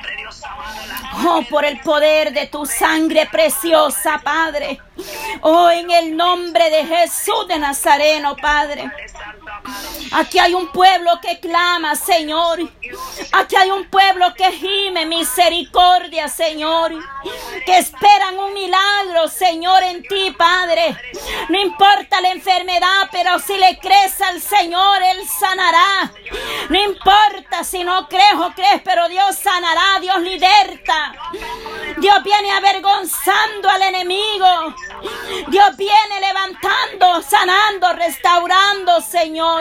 Oh, 1.27 1.43
por 1.49 1.65
el 1.65 1.79
poder 1.81 2.33
de 2.33 2.47
tu 2.47 2.65
sangre 2.65 3.27
preciosa, 3.31 4.21
Padre. 4.23 4.81
Oh, 5.43 5.69
en 5.69 5.91
el 5.91 6.17
nombre 6.17 6.71
de 6.71 6.87
Jesús 6.87 7.47
de 7.49 7.59
Nazareno, 7.59 8.35
Padre. 8.37 8.91
Aquí 10.13 10.39
hay 10.39 10.55
un 10.55 10.73
pueblo 10.73 11.21
que 11.21 11.39
clama, 11.41 11.95
Señor. 11.95 12.61
Aquí 13.33 13.57
hay 13.57 13.71
un 13.71 13.89
pueblo 13.89 14.33
que 14.35 14.51
gime 14.53 15.07
misericordia, 15.07 16.29
Señor. 16.29 16.93
Que 17.67 17.79
esperan 17.79 18.39
un 18.39 18.55
milagro, 18.55 19.29
Señor, 19.29 19.83
en 19.83 20.03
ti, 20.03 20.31
Padre. 20.37 20.97
No 21.49 21.61
importa 21.61 22.21
la 22.21 22.31
enfermedad, 22.31 23.09
pero 23.13 23.39
si 23.39 23.57
le 23.59 23.79
crees 23.79 24.21
al 24.23 24.41
Señor, 24.41 25.03
Él 25.03 25.29
sanará. 25.29 26.13
No 26.69 26.81
importa 26.81 27.65
si 27.65 27.85
no 27.85 28.09
crees 28.09 28.35
o 28.35 28.53
crees, 28.55 28.81
pero 28.83 29.09
Dios 29.09 29.37
sanará, 29.37 30.01
Dios 30.01 30.21
liberta. 30.21 31.13
Dios 31.99 32.23
viene 32.23 32.51
avergonzando 32.53 33.69
al 33.69 33.83
enemigo. 33.83 34.75
Dios 35.49 35.77
viene 35.77 36.21
levantando, 36.21 37.23
sanando, 37.23 37.93
restaurando, 37.93 39.01
Señor. 39.01 39.58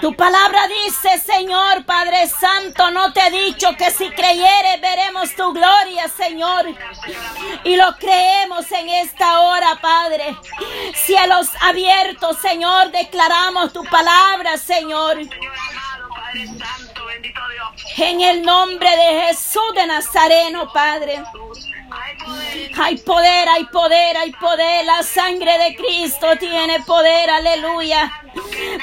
Tu 0.00 0.14
palabra 0.14 0.66
dice, 0.66 1.18
Señor 1.18 1.84
Padre 1.84 2.26
Santo, 2.26 2.90
no 2.90 3.12
te 3.12 3.20
he 3.20 3.30
dicho 3.30 3.68
que 3.76 3.90
si 3.90 4.10
creyeres 4.10 4.80
veremos 4.80 5.34
tu 5.34 5.52
gloria, 5.52 6.08
Señor. 6.08 6.66
Y 7.64 7.76
lo 7.76 7.96
creemos 7.96 8.70
en 8.72 8.88
esta 8.88 9.40
hora, 9.40 9.78
Padre. 9.80 10.36
Cielos 10.94 11.48
abiertos, 11.60 12.38
Señor, 12.38 12.90
declaramos 12.90 13.72
tu 13.72 13.84
palabra, 13.84 14.56
Señor. 14.56 15.20
En 17.96 18.20
el 18.20 18.42
nombre 18.42 18.90
de 18.90 19.20
Jesús 19.26 19.74
de 19.74 19.86
Nazareno, 19.86 20.72
Padre. 20.72 21.22
Hay 22.78 22.96
poder, 22.98 23.48
hay 23.48 23.64
poder, 23.66 24.16
hay 24.16 24.32
poder. 24.32 24.84
La 24.84 25.02
sangre 25.02 25.58
de 25.58 25.76
Cristo 25.76 26.26
tiene 26.38 26.80
poder, 26.80 27.30
aleluya. 27.30 28.12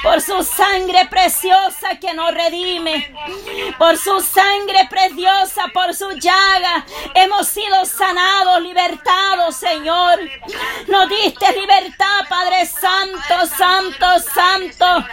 Por 0.04 0.22
su 0.22 0.44
sangre 0.44 1.08
preciosa 1.10 2.00
que 2.00 2.14
nos 2.14 2.34
redime. 2.34 3.14
Por 3.78 3.98
su 3.98 4.20
sangre 4.22 4.88
preciosa, 4.90 5.66
por 5.74 5.94
su 5.94 6.12
llaga. 6.12 6.86
Hemos 7.16 7.48
sido 7.48 7.86
sanados, 7.86 8.62
libertados, 8.62 9.56
Señor. 9.56 10.20
Nos 10.88 11.10
diste 11.10 11.52
libertad, 11.54 12.26
Padre 12.30 12.66
Santo, 12.66 13.48
Santo, 13.58 14.20
Santo. 14.34 15.06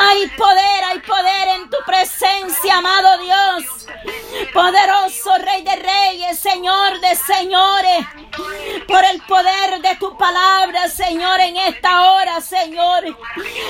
Hay 0.00 0.26
poder, 0.28 0.84
hay 0.90 0.98
poder 1.00 1.48
en 1.56 1.70
tu 1.70 1.78
presencia, 1.84 2.78
amado 2.78 3.18
Dios. 3.18 3.77
Poderoso 4.52 5.30
Rey 5.44 5.62
de 5.62 5.76
Reyes, 5.76 6.38
Señor 6.38 7.00
de 7.00 7.14
Señores. 7.16 8.06
Por 8.86 9.04
el 9.04 9.20
poder 9.22 9.80
de 9.82 9.96
tu 9.96 10.16
palabra, 10.16 10.88
Señor, 10.88 11.40
en 11.40 11.56
esta 11.56 12.12
hora, 12.12 12.40
Señor. 12.40 13.04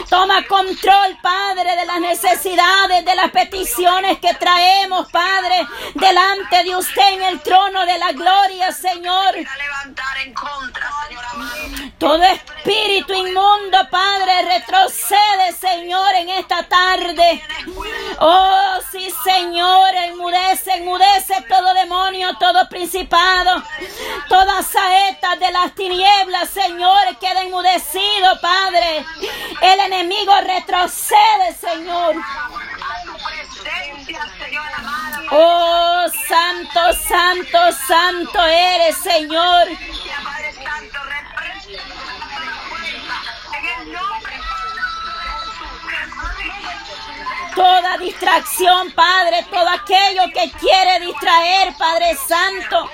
Toma 0.09 0.47
control, 0.47 1.19
Padre, 1.23 1.77
de 1.77 1.87
las 1.87 2.01
necesidades, 2.01 3.05
de 3.05 3.15
las 3.15 3.31
peticiones 3.31 4.19
que 4.19 4.35
traemos, 4.35 5.11
Padre, 5.11 5.67
delante 5.95 6.65
de 6.65 6.77
usted 6.77 7.15
en 7.15 7.23
el 7.23 7.41
trono 7.41 7.85
de 7.85 7.99
la 7.99 8.13
gloria, 8.13 8.73
Señor. 8.73 9.35
Todo 11.99 12.23
espíritu 12.23 13.13
inmundo, 13.13 13.79
Padre, 13.91 14.43
retrocede, 14.43 15.53
Señor, 15.59 16.15
en 16.15 16.29
esta 16.31 16.63
tarde. 16.65 17.43
Oh, 18.21 18.79
sí, 18.93 19.09
Señor, 19.25 19.95
enmudece, 19.95 20.73
enmudece 20.75 21.43
todo 21.49 21.75
demonio, 21.75 22.37
todo 22.39 22.69
principado, 22.69 23.63
toda 24.29 24.58
saeta 24.63 25.37
de 25.37 25.51
las 25.53 25.75
tinieblas, 25.75 26.51
Señor, 26.51 27.19
queda 27.21 27.43
enmudecido, 27.43 28.41
Padre. 28.41 29.05
El 29.61 29.81
enemigo 29.81 30.33
retrocede, 30.41 31.55
Señor. 31.61 32.17
Oh, 35.31 36.05
santo, 36.29 36.81
santo, 37.07 37.59
santo 37.87 38.45
eres, 38.45 38.97
Señor. 38.97 39.69
Toda 47.59 47.99
distracción, 47.99 48.93
Padre, 48.93 49.45
todo 49.51 49.69
aquello 49.69 50.23
que 50.33 50.49
quiere 50.61 51.01
distraer, 51.05 51.75
Padre 51.77 52.15
Santo. 52.15 52.89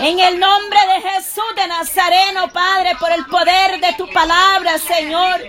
En 0.00 0.18
el 0.18 0.40
nombre 0.40 0.80
de 0.88 1.08
Jesús 1.10 1.44
de 1.54 1.68
Nazareno, 1.68 2.48
Padre, 2.48 2.96
por 2.98 3.12
el 3.12 3.24
poder 3.26 3.78
de 3.78 3.92
tu 3.92 4.12
palabra, 4.12 4.78
Señor. 4.78 5.40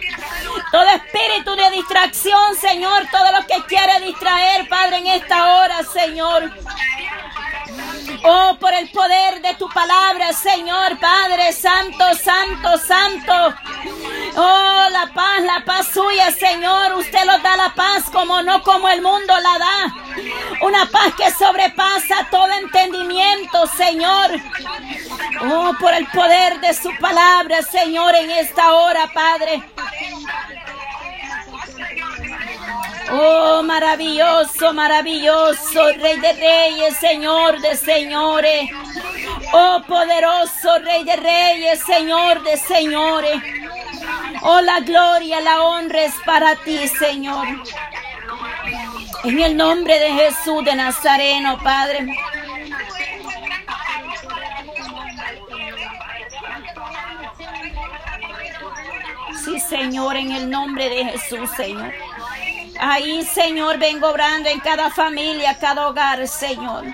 Todo 0.72 0.86
espíritu 0.90 1.56
de 1.56 1.72
distracción, 1.72 2.56
Señor, 2.62 3.08
todo 3.12 3.32
lo 3.32 3.48
que 3.48 3.66
quiere 3.66 4.02
distraer, 4.02 4.70
Padre, 4.70 4.98
en 4.98 5.08
esta 5.08 5.58
hora, 5.58 5.84
Señor. 5.84 6.52
Oh, 8.24 8.58
por 8.60 8.74
el 8.74 8.90
poder 8.90 9.42
de 9.42 9.54
tu 9.56 9.70
palabra, 9.70 10.34
Señor 10.34 11.00
Padre 11.00 11.54
Santo, 11.54 12.04
Santo, 12.16 12.78
Santo. 12.78 13.56
Oh, 14.36 14.88
la 14.92 15.12
paz, 15.14 15.42
la 15.42 15.64
paz 15.66 15.88
suya, 15.94 16.32
Señor. 16.32 16.94
Usted 16.96 17.24
nos 17.26 17.42
da 17.42 17.56
la 17.56 17.74
paz 17.74 18.04
como 18.12 18.42
no 18.42 18.62
como 18.64 18.90
el 18.90 19.02
mundo 19.02 19.34
la 19.40 19.60
da. 19.60 19.96
Una 20.62 20.86
paz 20.88 21.14
que 21.16 21.32
sobrepasa 21.32 22.28
todo 22.30 22.48
entendimiento, 22.54 23.68
Señor. 23.68 24.32
Oh, 25.42 25.74
por 25.80 25.94
el 25.94 26.06
poder 26.08 26.60
de 26.60 26.74
su 26.74 26.90
palabra, 27.00 27.62
Señor, 27.62 28.16
en 28.16 28.32
esta 28.32 28.74
hora, 28.74 29.08
Padre. 29.14 29.64
Oh, 33.18 33.64
maravilloso, 33.64 34.74
maravilloso, 34.74 35.86
Rey 36.02 36.20
de 36.20 36.34
Reyes, 36.34 36.98
Señor 36.98 37.62
de 37.62 37.78
Señores. 37.78 38.70
Oh, 39.54 39.82
poderoso 39.88 40.80
Rey 40.80 41.06
de 41.06 41.16
Reyes, 41.16 41.80
Señor 41.86 42.44
de 42.44 42.58
Señores. 42.58 43.42
Oh, 44.42 44.60
la 44.60 44.82
gloria, 44.82 45.40
la 45.40 45.64
honra 45.64 46.04
es 46.04 46.14
para 46.26 46.58
ti, 46.58 46.90
Señor. 46.90 47.48
En 49.24 49.40
el 49.40 49.56
nombre 49.56 49.98
de 49.98 50.10
Jesús 50.12 50.66
de 50.66 50.76
Nazareno, 50.76 51.58
Padre. 51.64 52.08
Sí, 59.46 59.58
Señor, 59.62 60.18
en 60.18 60.32
el 60.34 60.50
nombre 60.50 60.90
de 60.90 61.06
Jesús, 61.06 61.50
Señor. 61.56 61.94
Ahí, 62.80 63.24
Señor, 63.24 63.78
vengo 63.78 64.10
obrando 64.10 64.50
en 64.50 64.60
cada 64.60 64.90
familia, 64.90 65.58
cada 65.60 65.88
hogar, 65.88 66.28
Señor. 66.28 66.86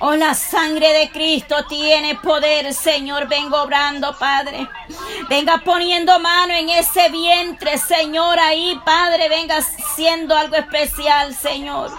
Oh, 0.00 0.14
la 0.14 0.32
sangre 0.34 0.92
de 0.92 1.10
Cristo 1.10 1.56
tiene 1.68 2.14
poder, 2.14 2.72
Señor. 2.72 3.26
Vengo 3.26 3.60
obrando, 3.60 4.16
Padre. 4.16 4.68
Venga 5.28 5.58
poniendo 5.58 6.18
mano 6.20 6.52
en 6.52 6.68
ese 6.68 7.08
vientre, 7.08 7.78
Señor. 7.78 8.38
Ahí, 8.38 8.80
Padre, 8.84 9.28
venga 9.28 9.60
siendo 9.96 10.36
algo 10.36 10.54
especial, 10.54 11.34
Señor. 11.34 11.90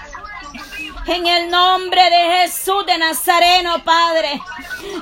En 1.07 1.27
el 1.27 1.49
nombre 1.49 2.01
de 2.09 2.37
Jesús 2.37 2.85
de 2.85 2.97
Nazareno, 2.97 3.83
Padre. 3.83 4.41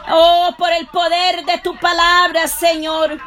Oh, 0.10 0.56
por 0.58 0.72
el 0.72 0.88
poder 0.88 1.46
de 1.46 1.60
tu 1.60 1.78
palabra, 1.78 2.48
Señor. 2.48 3.20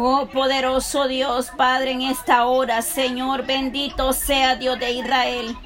Oh 0.00 0.28
poderoso 0.32 1.08
Dios, 1.08 1.50
Padre, 1.56 1.90
en 1.90 2.02
esta 2.02 2.46
hora, 2.46 2.82
Señor, 2.82 3.44
bendito 3.44 4.12
sea 4.12 4.54
Dios 4.54 4.78
de 4.78 4.92
Israel. 4.92 5.56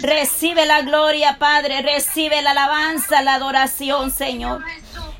Recibe 0.00 0.66
la 0.66 0.82
gloria, 0.82 1.36
Padre, 1.38 1.80
recibe 1.80 2.42
la 2.42 2.50
alabanza, 2.50 3.22
la 3.22 3.34
adoración, 3.34 4.10
Señor. 4.10 4.64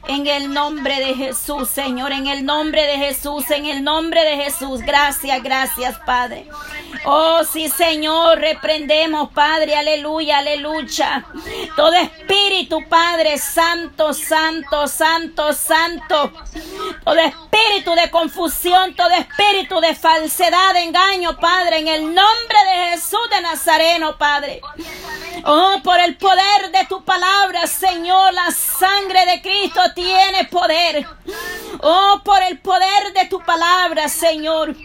En 0.08 0.26
el 0.26 0.52
nombre 0.52 0.98
de 0.98 1.14
Jesús, 1.14 1.68
Señor, 1.68 2.12
en 2.12 2.26
el 2.26 2.44
nombre 2.44 2.82
de 2.82 2.98
Jesús, 2.98 3.50
en 3.50 3.66
el 3.66 3.84
nombre 3.84 4.24
de 4.24 4.36
Jesús. 4.36 4.80
Gracias, 4.80 5.42
gracias, 5.42 5.98
Padre. 6.04 6.48
Oh, 7.04 7.42
sí, 7.44 7.68
Señor, 7.68 8.38
reprendemos, 8.38 9.30
Padre, 9.30 9.76
aleluya, 9.76 10.38
aleluya. 10.38 11.24
Todo 11.76 11.94
espíritu, 11.94 12.80
Padre, 12.88 13.38
santo, 13.38 14.12
santo, 14.12 14.86
santo, 14.88 15.52
santo. 15.52 16.32
Todo 17.04 17.18
espíritu 17.18 17.94
de 17.94 18.10
confusión, 18.10 18.94
todo 18.94 19.10
espíritu 19.10 19.80
de 19.80 19.94
falsedad, 19.94 20.74
de 20.74 20.82
engaño, 20.82 21.36
Padre, 21.38 21.78
en 21.78 21.88
el 21.88 22.02
nombre 22.02 22.58
de 22.70 22.90
Jesús 22.90 23.28
de 23.30 23.40
Nazareno, 23.40 24.18
Padre. 24.18 24.60
Oh, 25.44 25.80
por 25.82 25.98
el 25.98 26.16
poder 26.16 26.70
de 26.72 26.86
tu 26.88 27.04
palabra, 27.04 27.66
Señor, 27.66 28.32
la 28.32 28.50
sangre 28.50 29.26
de 29.26 29.42
Cristo 29.42 29.80
tiene 29.94 30.44
poder. 30.44 31.06
Oh, 31.80 32.20
por 32.24 32.40
el 32.42 32.58
poder 32.58 33.12
de 33.14 33.26
tu 33.26 33.40
palabra, 33.40 34.08
Señor. 34.08 34.76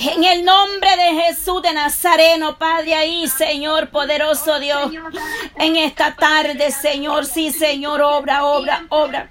En 0.00 0.24
el 0.24 0.44
nombre 0.44 0.96
de 0.96 1.22
Jesús 1.22 1.62
de 1.62 1.72
Nazareno, 1.72 2.58
Padre, 2.58 2.94
ahí, 2.94 3.28
Señor, 3.28 3.90
poderoso 3.90 4.58
Dios, 4.58 4.90
en 5.56 5.76
esta 5.76 6.16
tarde, 6.16 6.70
Señor, 6.72 7.24
sí, 7.24 7.52
Señor, 7.52 8.00
obra, 8.02 8.44
obra, 8.44 8.84
obra, 8.88 9.30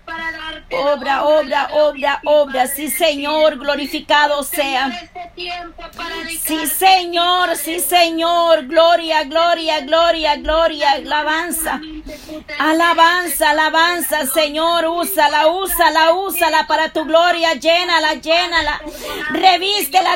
obra, 0.71 1.23
obra, 1.23 1.69
obra, 1.73 2.21
obra, 2.25 2.67
sí, 2.67 2.89
Señor, 2.89 3.57
glorificado 3.57 4.43
sea. 4.43 5.09
Sí, 6.45 6.67
Señor, 6.67 7.55
sí, 7.57 7.79
Señor, 7.79 8.65
gloria, 8.67 9.23
gloria, 9.23 9.81
gloria, 9.81 10.35
gloria, 10.35 10.91
alabanza, 10.91 11.81
alabanza, 12.59 13.49
alabanza, 13.49 14.25
Señor, 14.27 14.85
úsala, 14.85 15.47
úsala, 15.47 16.13
úsala 16.13 16.67
para 16.67 16.89
tu 16.93 17.05
gloria, 17.05 17.53
llénala, 17.53 18.15
llénala, 18.15 18.81
revístela, 19.31 20.15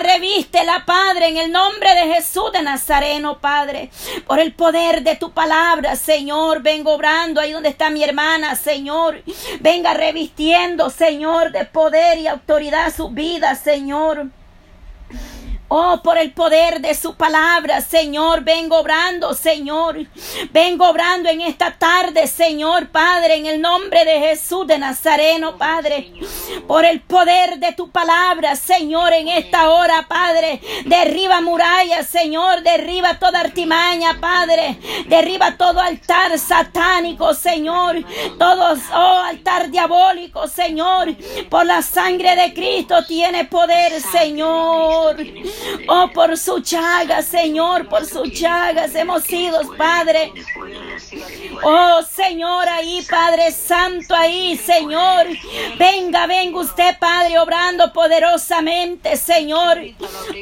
la 0.64 0.86
Padre, 0.86 1.28
en 1.28 1.38
el 1.38 1.52
nombre 1.52 1.94
de 1.94 2.14
Jesús 2.14 2.52
de 2.54 2.62
Nazareno, 2.62 3.40
Padre, 3.40 3.90
por 4.26 4.40
el 4.40 4.54
poder 4.54 5.04
de 5.04 5.16
tu 5.16 5.32
palabra, 5.32 5.96
Señor. 5.98 6.62
Vengo 6.62 6.94
obrando 6.94 7.42
ahí 7.42 7.52
donde 7.52 7.70
está 7.70 7.90
mi 7.90 8.04
hermana, 8.04 8.56
Señor. 8.56 9.22
Venga 9.60 9.94
revistiendo, 9.94 10.90
Señor, 10.90 11.52
de 11.52 11.66
poder 11.66 12.20
y 12.20 12.28
autoridad 12.28 12.96
su 12.96 13.10
vida, 13.10 13.56
Señor. 13.56 14.28
Oh, 15.68 16.00
por 16.04 16.20
el 16.20 16.32
poder 16.32 16.80
de 16.80 16.94
su 16.94 17.16
palabra, 17.16 17.82
Señor, 17.82 18.44
vengo 18.44 18.78
obrando, 18.78 19.34
Señor. 19.34 19.98
Vengo 20.52 20.88
obrando 20.88 21.28
en 21.30 21.42
esta 21.42 21.72
tarde, 21.72 22.28
Señor, 22.28 22.90
Padre, 22.90 23.38
en 23.38 23.48
el 23.48 23.60
nombre 23.60 24.06
de 24.06 24.20
Jesús 24.20 24.68
de 24.68 24.78
Nazareno, 24.78 25.58
Padre. 25.58 26.14
Por 26.68 26.86
el 26.86 27.02
poder 27.02 27.58
de 27.58 27.72
tu 27.74 27.90
palabra, 27.90 28.56
Señor, 28.56 29.12
en 29.14 29.28
esta 29.28 29.72
hora, 29.72 30.06
Padre. 30.08 30.62
Derriba 30.86 31.42
murallas, 31.42 32.08
Señor, 32.08 32.62
derriba 32.62 33.18
toda 33.18 33.40
artimaña, 33.40 34.20
Padre. 34.22 34.78
Derriba 35.08 35.58
todo 35.58 35.80
altar 35.80 36.38
satánico, 36.38 37.34
Señor. 37.34 38.06
Todo, 38.38 38.78
oh, 38.94 39.20
altar 39.26 39.72
diabólico, 39.72 40.48
Señor. 40.48 41.16
Por 41.50 41.66
la 41.66 41.82
sangre 41.82 42.36
de 42.36 42.54
Cristo 42.54 43.04
tiene 43.08 43.46
poder, 43.46 44.00
Señor. 44.00 45.18
Oh, 45.88 46.10
por 46.14 46.38
su 46.38 46.62
chaga, 46.62 47.22
Señor, 47.22 47.88
por 47.88 48.06
su 48.06 48.30
chagas 48.30 48.96
hemos 48.96 49.24
sido, 49.24 49.76
Padre. 49.78 50.32
Oh, 51.64 52.02
Señor, 52.04 52.68
ahí, 52.68 53.06
Padre 53.10 53.52
Santo, 53.52 54.16
ahí, 54.16 54.58
Señor. 54.58 55.28
Venga, 55.78 56.28
venga 56.28 56.60
usted, 56.60 56.98
Padre, 57.00 57.40
obrando 57.40 57.94
poderosamente, 57.94 59.16
Señor. 59.16 59.80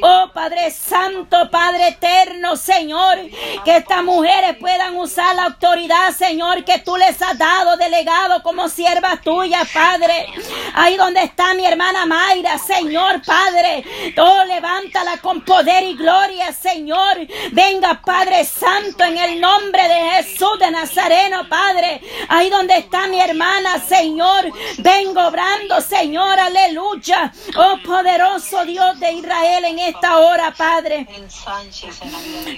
Oh, 0.02 0.30
Padre 0.32 0.70
Santo, 0.70 1.50
Padre 1.50 1.88
eterno, 1.88 2.56
Señor. 2.56 3.18
Que 3.64 3.76
estas 3.76 4.02
mujeres 4.02 4.56
puedan 4.58 4.96
usar 4.96 5.34
la 5.36 5.44
autoridad, 5.44 6.12
Señor, 6.12 6.64
que 6.64 6.78
tú 6.78 6.96
les 6.96 7.20
has 7.22 7.38
dado, 7.38 7.76
delegado 7.76 8.42
como 8.42 8.68
sierva 8.68 9.16
tuya, 9.22 9.62
Padre. 9.72 10.26
Ahí 10.74 10.96
donde 10.96 11.22
está 11.22 11.54
mi 11.54 11.64
hermana 11.64 12.06
Mayra, 12.06 12.58
Señor, 12.58 13.22
Padre. 13.24 13.84
Oh, 14.16 14.44
levanta 14.46 15.03
con 15.20 15.42
poder 15.42 15.84
y 15.84 15.94
gloria, 15.94 16.52
Señor. 16.52 17.16
Venga, 17.52 18.00
Padre 18.04 18.44
Santo, 18.44 19.04
en 19.04 19.18
el 19.18 19.40
nombre 19.40 19.82
de 19.88 20.10
Jesús 20.10 20.58
de 20.58 20.70
Nazareno, 20.70 21.48
Padre. 21.48 22.00
Ahí 22.28 22.50
donde 22.50 22.78
está 22.78 23.06
mi 23.06 23.20
hermana, 23.20 23.80
Señor. 23.86 24.50
Vengo 24.78 25.26
obrando, 25.26 25.80
Señor, 25.80 26.38
aleluya. 26.38 27.32
Oh, 27.56 27.78
poderoso 27.84 28.64
Dios 28.64 28.98
de 28.98 29.12
Israel 29.12 29.64
en 29.64 29.78
esta 29.78 30.18
hora, 30.18 30.52
Padre. 30.52 31.06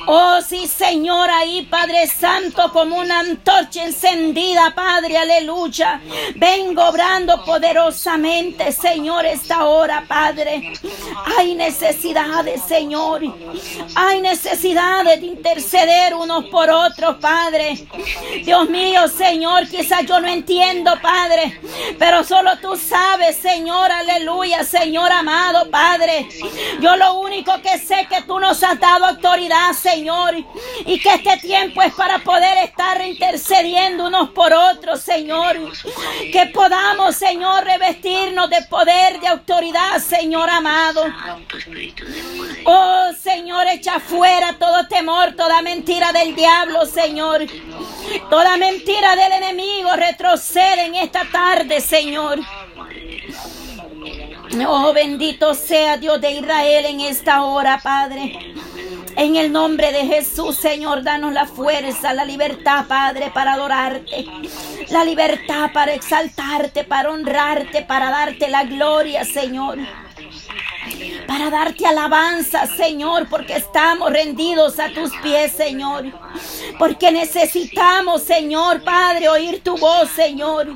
Oh, 0.06 0.40
sí, 0.40 0.66
Señor, 0.66 1.30
ahí, 1.30 1.62
Padre 1.62 2.06
Santo, 2.06 2.72
como 2.72 2.96
una 2.98 3.20
antorcha 3.20 3.84
encendida, 3.84 4.72
Padre, 4.74 5.18
aleluya. 5.18 6.00
Vengo 6.36 6.84
obrando 6.84 7.44
poderosamente, 7.44 8.72
Señor, 8.72 9.26
esta 9.26 9.64
hora, 9.64 10.04
Padre. 10.06 10.72
Hay 11.36 11.54
Señor. 12.44 13.22
Hay 13.94 14.20
necesidades 14.20 15.20
de 15.20 15.26
interceder 15.26 16.14
unos 16.14 16.44
por 16.46 16.68
otros, 16.68 17.16
Padre. 17.16 17.86
Dios 18.44 18.68
mío, 18.68 19.08
Señor, 19.08 19.66
quizás 19.68 20.04
yo 20.06 20.20
no 20.20 20.28
entiendo, 20.28 20.92
Padre, 21.00 21.58
pero 21.98 22.24
solo 22.24 22.58
tú 22.58 22.76
sabes, 22.76 23.36
Señor, 23.36 23.90
aleluya, 23.90 24.64
Señor 24.64 25.10
amado, 25.12 25.70
Padre. 25.70 26.28
Yo 26.80 26.96
lo 26.96 27.20
único 27.20 27.52
que 27.62 27.78
sé 27.78 28.06
que 28.08 28.22
tú 28.22 28.38
nos 28.38 28.62
has 28.62 28.78
dado 28.78 29.06
autoridad, 29.06 29.72
Señor, 29.72 30.34
y 30.84 31.00
que 31.00 31.14
este 31.14 31.38
tiempo 31.38 31.80
es 31.82 31.94
para 31.94 32.18
poder 32.18 32.58
estar 32.64 33.00
intercediendo 33.00 34.08
unos 34.08 34.30
por 34.30 34.52
otros, 34.52 35.00
Señor. 35.00 35.56
Que 36.32 36.46
podamos, 36.52 37.16
Señor, 37.16 37.64
revestirnos 37.64 38.50
de 38.50 38.62
poder, 38.68 39.20
de 39.20 39.28
autoridad, 39.28 39.98
Señor 40.00 40.50
amado. 40.50 41.04
Oh 42.64 43.10
Señor, 43.22 43.66
echa 43.68 44.00
fuera 44.00 44.56
todo 44.58 44.88
temor, 44.88 45.34
toda 45.36 45.62
mentira 45.62 46.12
del 46.12 46.34
diablo, 46.34 46.84
Señor. 46.84 47.46
Toda 48.28 48.56
mentira 48.56 49.14
del 49.14 49.32
enemigo 49.32 49.94
retrocede 49.94 50.86
en 50.86 50.96
esta 50.96 51.24
tarde, 51.30 51.80
Señor. 51.80 52.40
Oh, 54.66 54.92
bendito 54.92 55.54
sea 55.54 55.96
Dios 55.96 56.20
de 56.20 56.32
Israel 56.32 56.86
en 56.86 57.00
esta 57.00 57.42
hora, 57.44 57.80
Padre. 57.82 58.54
En 59.16 59.36
el 59.36 59.50
nombre 59.50 59.92
de 59.92 60.06
Jesús, 60.06 60.56
Señor, 60.56 61.02
danos 61.02 61.32
la 61.32 61.46
fuerza, 61.46 62.12
la 62.12 62.24
libertad, 62.24 62.86
Padre, 62.86 63.30
para 63.32 63.54
adorarte. 63.54 64.26
La 64.90 65.04
libertad 65.04 65.70
para 65.72 65.94
exaltarte, 65.94 66.84
para 66.84 67.10
honrarte, 67.10 67.82
para 67.82 68.10
darte 68.10 68.48
la 68.48 68.64
gloria, 68.64 69.24
Señor 69.24 69.78
para 71.26 71.50
darte 71.50 71.86
alabanza, 71.86 72.66
Señor, 72.66 73.28
porque 73.28 73.56
estamos 73.56 74.12
rendidos 74.12 74.78
a 74.78 74.90
tus 74.90 75.10
pies, 75.22 75.52
Señor. 75.52 76.04
Porque 76.78 77.10
necesitamos, 77.10 78.22
Señor, 78.22 78.82
Padre, 78.82 79.28
oír 79.28 79.60
tu 79.62 79.76
voz, 79.76 80.08
Señor. 80.10 80.68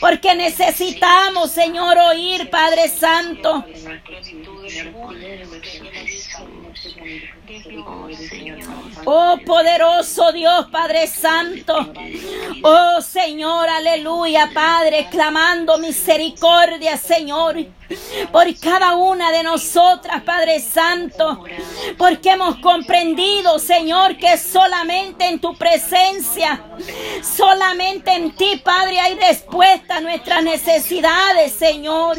Porque 0.00 0.34
necesitamos, 0.34 1.50
Señor, 1.50 1.96
oír, 1.98 2.50
Padre 2.50 2.88
Santo. 2.88 3.64
Oh 9.04 9.38
poderoso 9.46 10.32
Dios 10.32 10.66
Padre 10.70 11.06
Santo. 11.06 11.92
Oh 12.62 13.00
Señor, 13.00 13.68
aleluya 13.68 14.50
Padre, 14.52 15.06
clamando 15.10 15.78
misericordia 15.78 16.96
Señor 16.96 17.56
por 18.32 18.46
cada 18.58 18.96
una 18.96 19.30
de 19.30 19.42
nosotras, 19.42 20.22
Padre 20.22 20.60
Santo, 20.60 21.44
porque 21.96 22.30
hemos 22.30 22.56
comprendido, 22.56 23.58
Señor, 23.58 24.16
que 24.16 24.36
solamente 24.38 25.26
en 25.26 25.40
tu 25.40 25.56
presencia, 25.56 26.62
solamente 27.22 28.12
en 28.12 28.34
ti, 28.34 28.60
Padre, 28.64 29.00
hay 29.00 29.14
respuesta 29.14 29.96
a 29.96 30.00
nuestras 30.00 30.42
necesidades, 30.42 31.52
Señor. 31.52 32.16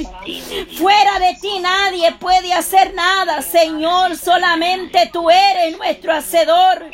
Fuera 0.77 1.19
de 1.19 1.35
ti 1.41 1.59
nadie 1.59 2.11
puede 2.13 2.53
hacer 2.53 2.93
nada, 2.93 3.41
Señor, 3.41 4.15
solamente 4.17 5.09
tú 5.11 5.29
eres 5.29 5.77
nuestro 5.77 6.13
hacedor. 6.13 6.85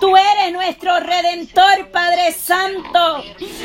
Tú 0.00 0.16
eres 0.16 0.29
nuestro 0.50 0.98
redentor, 1.00 1.90
Padre 1.92 2.32
Santo. 2.32 3.22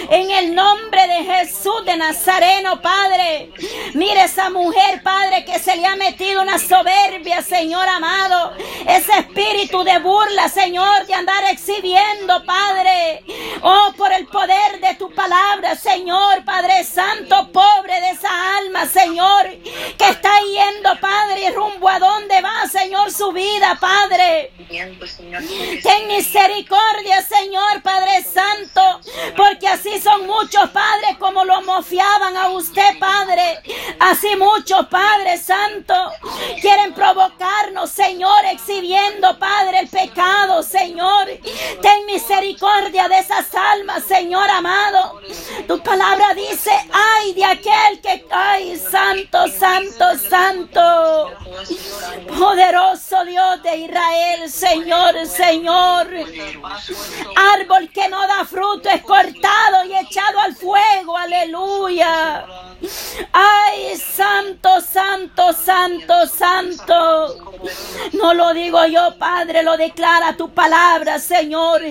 En 0.09 0.29
el 0.29 0.53
nombre 0.53 1.07
de 1.07 1.23
Jesús 1.23 1.85
de 1.85 1.95
Nazareno, 1.95 2.81
Padre. 2.81 3.51
Mire 3.93 4.25
esa 4.25 4.49
mujer, 4.49 5.01
Padre, 5.01 5.45
que 5.45 5.57
se 5.57 5.75
le 5.77 5.85
ha 5.85 5.95
metido 5.95 6.41
una 6.41 6.59
soberbia, 6.59 7.41
Señor 7.41 7.87
amado. 7.87 8.53
Ese 8.87 9.11
espíritu 9.19 9.83
de 9.83 9.99
burla, 9.99 10.49
Señor, 10.49 11.05
de 11.07 11.13
andar 11.13 11.43
exhibiendo, 11.51 12.43
Padre. 12.45 13.23
Oh, 13.61 13.93
por 13.97 14.11
el 14.11 14.27
poder 14.27 14.79
de 14.81 14.95
tu 14.95 15.11
palabra, 15.13 15.75
Señor, 15.75 16.43
Padre 16.43 16.83
Santo, 16.83 17.51
pobre 17.51 18.01
de 18.01 18.09
esa 18.11 18.57
alma, 18.57 18.85
Señor, 18.85 19.49
que 19.97 20.09
está 20.09 20.31
yendo, 20.41 20.99
Padre, 20.99 21.51
rumbo 21.51 21.87
a 21.87 21.99
dónde 21.99 22.41
va, 22.41 22.67
Señor, 22.67 23.11
su 23.11 23.31
vida, 23.31 23.77
Padre. 23.79 24.51
Ten 24.67 26.07
misericordia, 26.07 26.64
Señor 27.27 27.81
Padre 27.81 28.23
Santo, 28.23 28.81
porque 29.35 29.67
así 29.67 29.99
son 30.01 30.25
muchos 30.25 30.69
padres 30.71 31.17
como 31.19 31.43
lo 31.43 31.61
mofiaban 31.61 32.35
a 32.35 32.49
usted, 32.49 32.97
Padre. 32.99 33.61
Así 33.99 34.35
muchos 34.35 34.87
Padre 34.87 35.37
Santo 35.37 35.93
quieren 36.61 36.93
provocarnos, 36.93 37.89
Señor, 37.89 38.45
exhibiendo, 38.51 39.37
Padre, 39.37 39.79
el 39.79 39.89
pecado, 39.89 40.63
Señor. 40.63 41.27
Ten 41.81 42.05
misericordia 42.05 43.07
de 43.07 43.19
esas 43.19 43.53
almas, 43.53 44.03
Señor 44.03 44.49
amado. 44.49 45.21
Tu 45.67 45.79
palabra 45.81 46.33
dice, 46.33 46.71
ay 46.91 47.33
de 47.33 47.45
aquel 47.45 48.01
que, 48.01 48.25
ay, 48.31 48.77
santo, 48.77 49.47
santo, 49.47 50.05
santo. 50.17 51.31
Poderoso 52.37 53.23
Dios 53.25 53.63
de 53.63 53.77
Israel, 53.77 54.49
Señor, 54.49 55.25
Señor. 55.27 56.07
Árbol 57.35 57.89
que 57.89 58.07
no 58.09 58.27
da 58.27 58.45
fruto 58.45 58.89
es 58.89 59.01
cortado 59.01 59.85
y 59.85 59.95
echado 59.95 60.39
al 60.39 60.55
fuego, 60.55 61.17
aleluya. 61.17 62.45
Ay, 63.31 63.97
santo, 63.97 64.81
santo, 64.81 65.53
santo, 65.53 66.27
santo. 66.27 67.59
No 68.13 68.33
lo 68.33 68.53
digo 68.53 68.85
yo, 68.85 69.17
Padre, 69.17 69.63
lo 69.63 69.77
declara 69.77 70.35
tu 70.35 70.53
palabra, 70.53 71.19
Señor. 71.19 71.81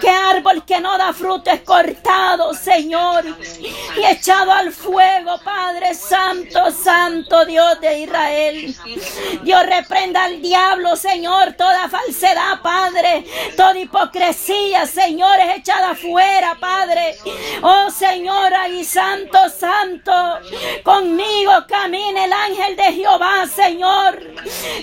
Que 0.00 0.08
árbol 0.08 0.64
que 0.64 0.80
no 0.80 0.96
da 0.98 1.12
fruto 1.12 1.50
es 1.50 1.60
cortado, 1.62 2.54
Señor, 2.54 3.24
y 3.96 4.04
echado 4.04 4.52
al 4.52 4.72
fuego, 4.72 5.38
Padre 5.44 5.94
Santo, 5.94 6.70
Santo 6.70 7.44
Dios 7.44 7.80
de 7.80 8.00
Israel. 8.00 8.76
Dios 9.42 9.66
reprenda 9.66 10.24
al 10.24 10.40
diablo, 10.40 10.96
Señor, 10.96 11.54
toda 11.54 11.88
falsedad, 11.88 12.60
Padre, 12.62 13.24
toda 13.56 13.78
hipocresía, 13.90 14.86
Señor, 14.86 15.38
es 15.40 15.58
echada 15.58 15.94
fuera, 15.94 16.56
Padre. 16.58 17.16
Oh, 17.62 17.90
Señor, 17.90 18.54
ahí, 18.54 18.84
Santo, 18.84 19.38
Santo, 19.50 20.12
conmigo 20.84 21.52
camina 21.68 22.24
el 22.24 22.32
ángel 22.32 22.76
de 22.76 22.92
Jehová, 22.92 23.46
Señor. 23.46 24.22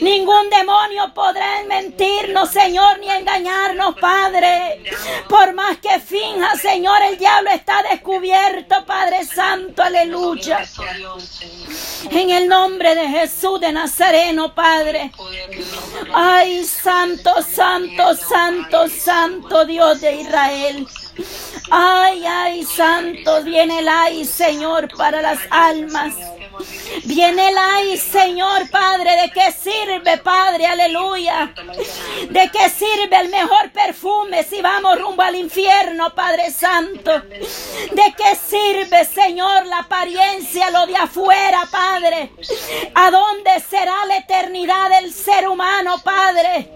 Ningún 0.02 0.50
demonio 0.50 1.14
podrá 1.14 1.64
mentirnos, 1.68 2.50
Señor, 2.50 3.00
ni 3.00 3.10
engañarnos, 3.10 3.96
Padre. 3.96 4.84
Por 5.30 5.54
más 5.54 5.78
que 5.78 6.00
finja, 6.00 6.56
Señor, 6.56 7.02
el 7.04 7.18
diablo 7.18 7.50
está 7.52 7.84
descubierto, 7.84 8.86
Padre 8.86 9.26
Santo, 9.26 9.84
aleluya. 9.84 10.64
En 12.12 12.30
el 12.30 12.48
nombre 12.48 12.94
de 12.96 13.08
Jesús 13.08 13.60
de 13.60 13.72
Nazareno, 13.72 14.54
Padre. 14.54 15.12
Ay, 16.14 16.64
santo, 16.66 17.32
santo, 17.42 18.16
santo, 18.16 18.88
santo 18.88 18.97
Dios 19.66 20.02
de 20.02 20.22
Israel. 20.22 20.88
Ay, 21.70 22.24
ay, 22.26 22.64
santo, 22.64 23.44
viene 23.44 23.80
el 23.80 23.88
ay, 23.88 24.26
Señor, 24.26 24.90
para 24.96 25.22
las 25.22 25.40
almas. 25.50 26.14
Viene 27.04 27.50
el 27.50 27.58
ay, 27.58 27.98
Señor 27.98 28.70
Padre, 28.70 29.16
¿de 29.22 29.32
qué 29.32 29.52
sirve, 29.52 30.18
Padre? 30.18 30.66
Aleluya. 30.66 31.54
¿De 32.30 32.52
qué 32.52 32.70
sirve 32.70 33.16
el 33.20 33.30
mejor 33.30 33.72
perfume 33.72 34.44
si 34.44 34.62
vamos 34.62 35.00
rumbo 35.00 35.22
al 35.22 35.36
infierno, 35.36 36.14
Padre 36.14 36.52
Santo? 36.52 37.22
¿De 37.22 38.14
qué 38.18 38.36
sirve, 38.36 39.06
Señor, 39.06 39.66
la 39.66 39.80
apariencia, 39.80 40.70
lo 40.72 40.86
de 40.86 40.96
afuera, 40.96 41.68
Padre? 41.72 42.32
¿A 42.94 43.12
dónde 43.12 43.52
será 43.70 44.06
la 44.08 44.18
eternidad 44.18 44.90
del 44.90 45.14
ser 45.14 45.48
humano, 45.48 46.02
Padre? 46.04 46.70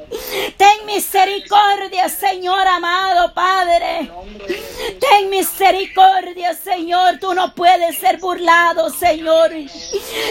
Ten 0.58 0.86
misericordia, 0.86 2.10
Señor 2.10 2.68
amado, 2.68 3.34
Padre. 3.34 4.12
Ten 5.00 5.30
misericordia, 5.30 6.54
Señor. 6.54 7.20
Tú 7.20 7.34
no 7.34 7.54
puedes 7.54 7.98
ser 7.98 8.18
burlado, 8.18 8.90
Señor. 8.90 9.52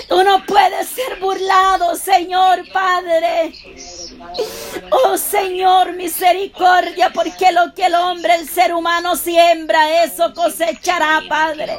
Tú 0.08 0.22
no 0.24 0.44
puedes 0.44 0.88
ser 0.88 1.18
burlado, 1.20 1.96
Señor 1.96 2.64
Padre. 2.72 3.52
Oh 4.90 5.16
Señor, 5.16 5.92
misericordia, 5.92 7.10
porque 7.14 7.52
lo 7.52 7.74
que 7.74 7.86
el 7.86 7.94
hombre, 7.94 8.34
el 8.34 8.48
ser 8.48 8.74
humano 8.74 9.16
siembra, 9.16 10.04
eso 10.04 10.34
cosechará, 10.34 11.22
Padre. 11.28 11.78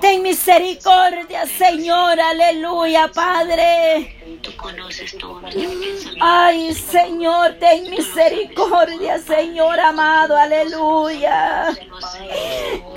Ten 0.00 0.22
misericordia, 0.22 1.46
Señor, 1.46 2.20
aleluya, 2.20 3.10
Padre. 3.14 4.17
Ay, 6.20 6.74
Señor, 6.74 7.54
ten 7.58 7.90
misericordia, 7.90 9.18
Señor 9.18 9.78
amado, 9.80 10.36
aleluya. 10.36 11.74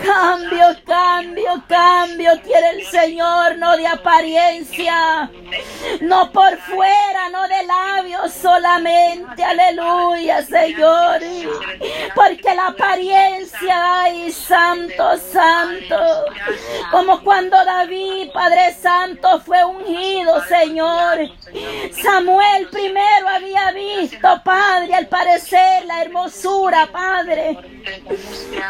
Cambio, 0.04 0.76
cambio, 0.86 1.64
cambio 1.68 2.42
quiere 2.44 2.70
el 2.72 2.86
Señor, 2.86 3.58
no 3.58 3.78
de 3.78 3.88
apariencia, 3.88 5.30
no 6.02 6.32
por 6.32 6.58
fuera, 6.58 7.30
no 7.32 7.48
de 7.48 7.64
labios 7.64 8.34
solamente, 8.34 9.44
aleluya, 9.44 10.44
Señor. 10.44 11.20
Porque 12.16 12.56
la 12.56 12.68
apariencia, 12.68 14.02
ay, 14.02 14.32
santo, 14.32 15.18
santo, 15.32 16.26
como 16.92 17.22
cuando 17.24 17.64
David, 17.64 18.32
Padre 18.34 18.74
Santo, 18.74 19.40
fue 19.42 19.64
ungido, 19.64 20.44
Señor. 20.46 21.21
Samuel 22.02 22.68
primero 22.72 23.28
había 23.28 23.72
visto, 23.72 24.42
Padre, 24.44 24.94
al 24.94 25.08
parecer 25.08 25.86
la 25.86 26.02
hermosura, 26.02 26.88
Padre. 26.92 27.58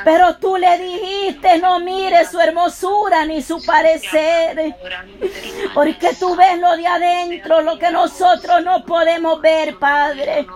Pero 0.03 0.35
tú 0.37 0.57
le 0.57 0.77
dijiste, 0.77 1.59
no 1.59 1.79
mire 1.79 2.25
su 2.25 2.39
hermosura 2.39 3.25
ni 3.25 3.41
su 3.41 3.63
parecer. 3.65 4.75
Porque 5.73 6.13
tú 6.19 6.35
ves 6.35 6.59
lo 6.59 6.75
de 6.77 6.87
adentro, 6.87 7.61
lo 7.61 7.77
que 7.77 7.91
nosotros 7.91 8.63
no 8.63 8.85
podemos 8.85 9.41
ver, 9.41 9.77
Padre. 9.77 10.47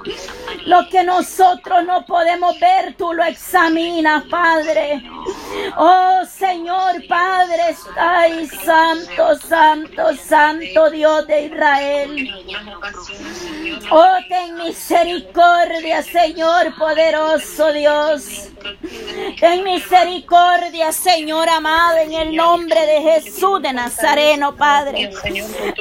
Lo 0.65 0.87
que 0.89 1.03
nosotros 1.03 1.83
no 1.85 2.05
podemos 2.05 2.59
ver, 2.59 2.95
tú 2.95 3.13
lo 3.13 3.23
examinas, 3.23 4.23
Padre. 4.29 5.03
Oh 5.77 6.21
Señor 6.25 7.05
Padre, 7.07 7.75
ay, 7.97 8.47
santo, 8.47 9.35
santo, 9.37 10.15
santo 10.15 10.89
Dios 10.91 11.27
de 11.27 11.45
Israel. 11.45 11.84
Oh, 13.91 14.17
ten 14.27 14.55
misericordia, 14.55 16.01
Señor 16.01 16.75
poderoso 16.77 17.71
Dios. 17.73 18.49
Ten 19.39 19.63
misericordia, 19.63 20.91
Señor 20.91 21.47
amado, 21.49 21.97
en 21.97 22.13
el 22.13 22.35
nombre 22.35 22.79
de 22.85 23.01
Jesús 23.01 23.61
de 23.61 23.73
Nazareno, 23.73 24.55
Padre. 24.55 25.11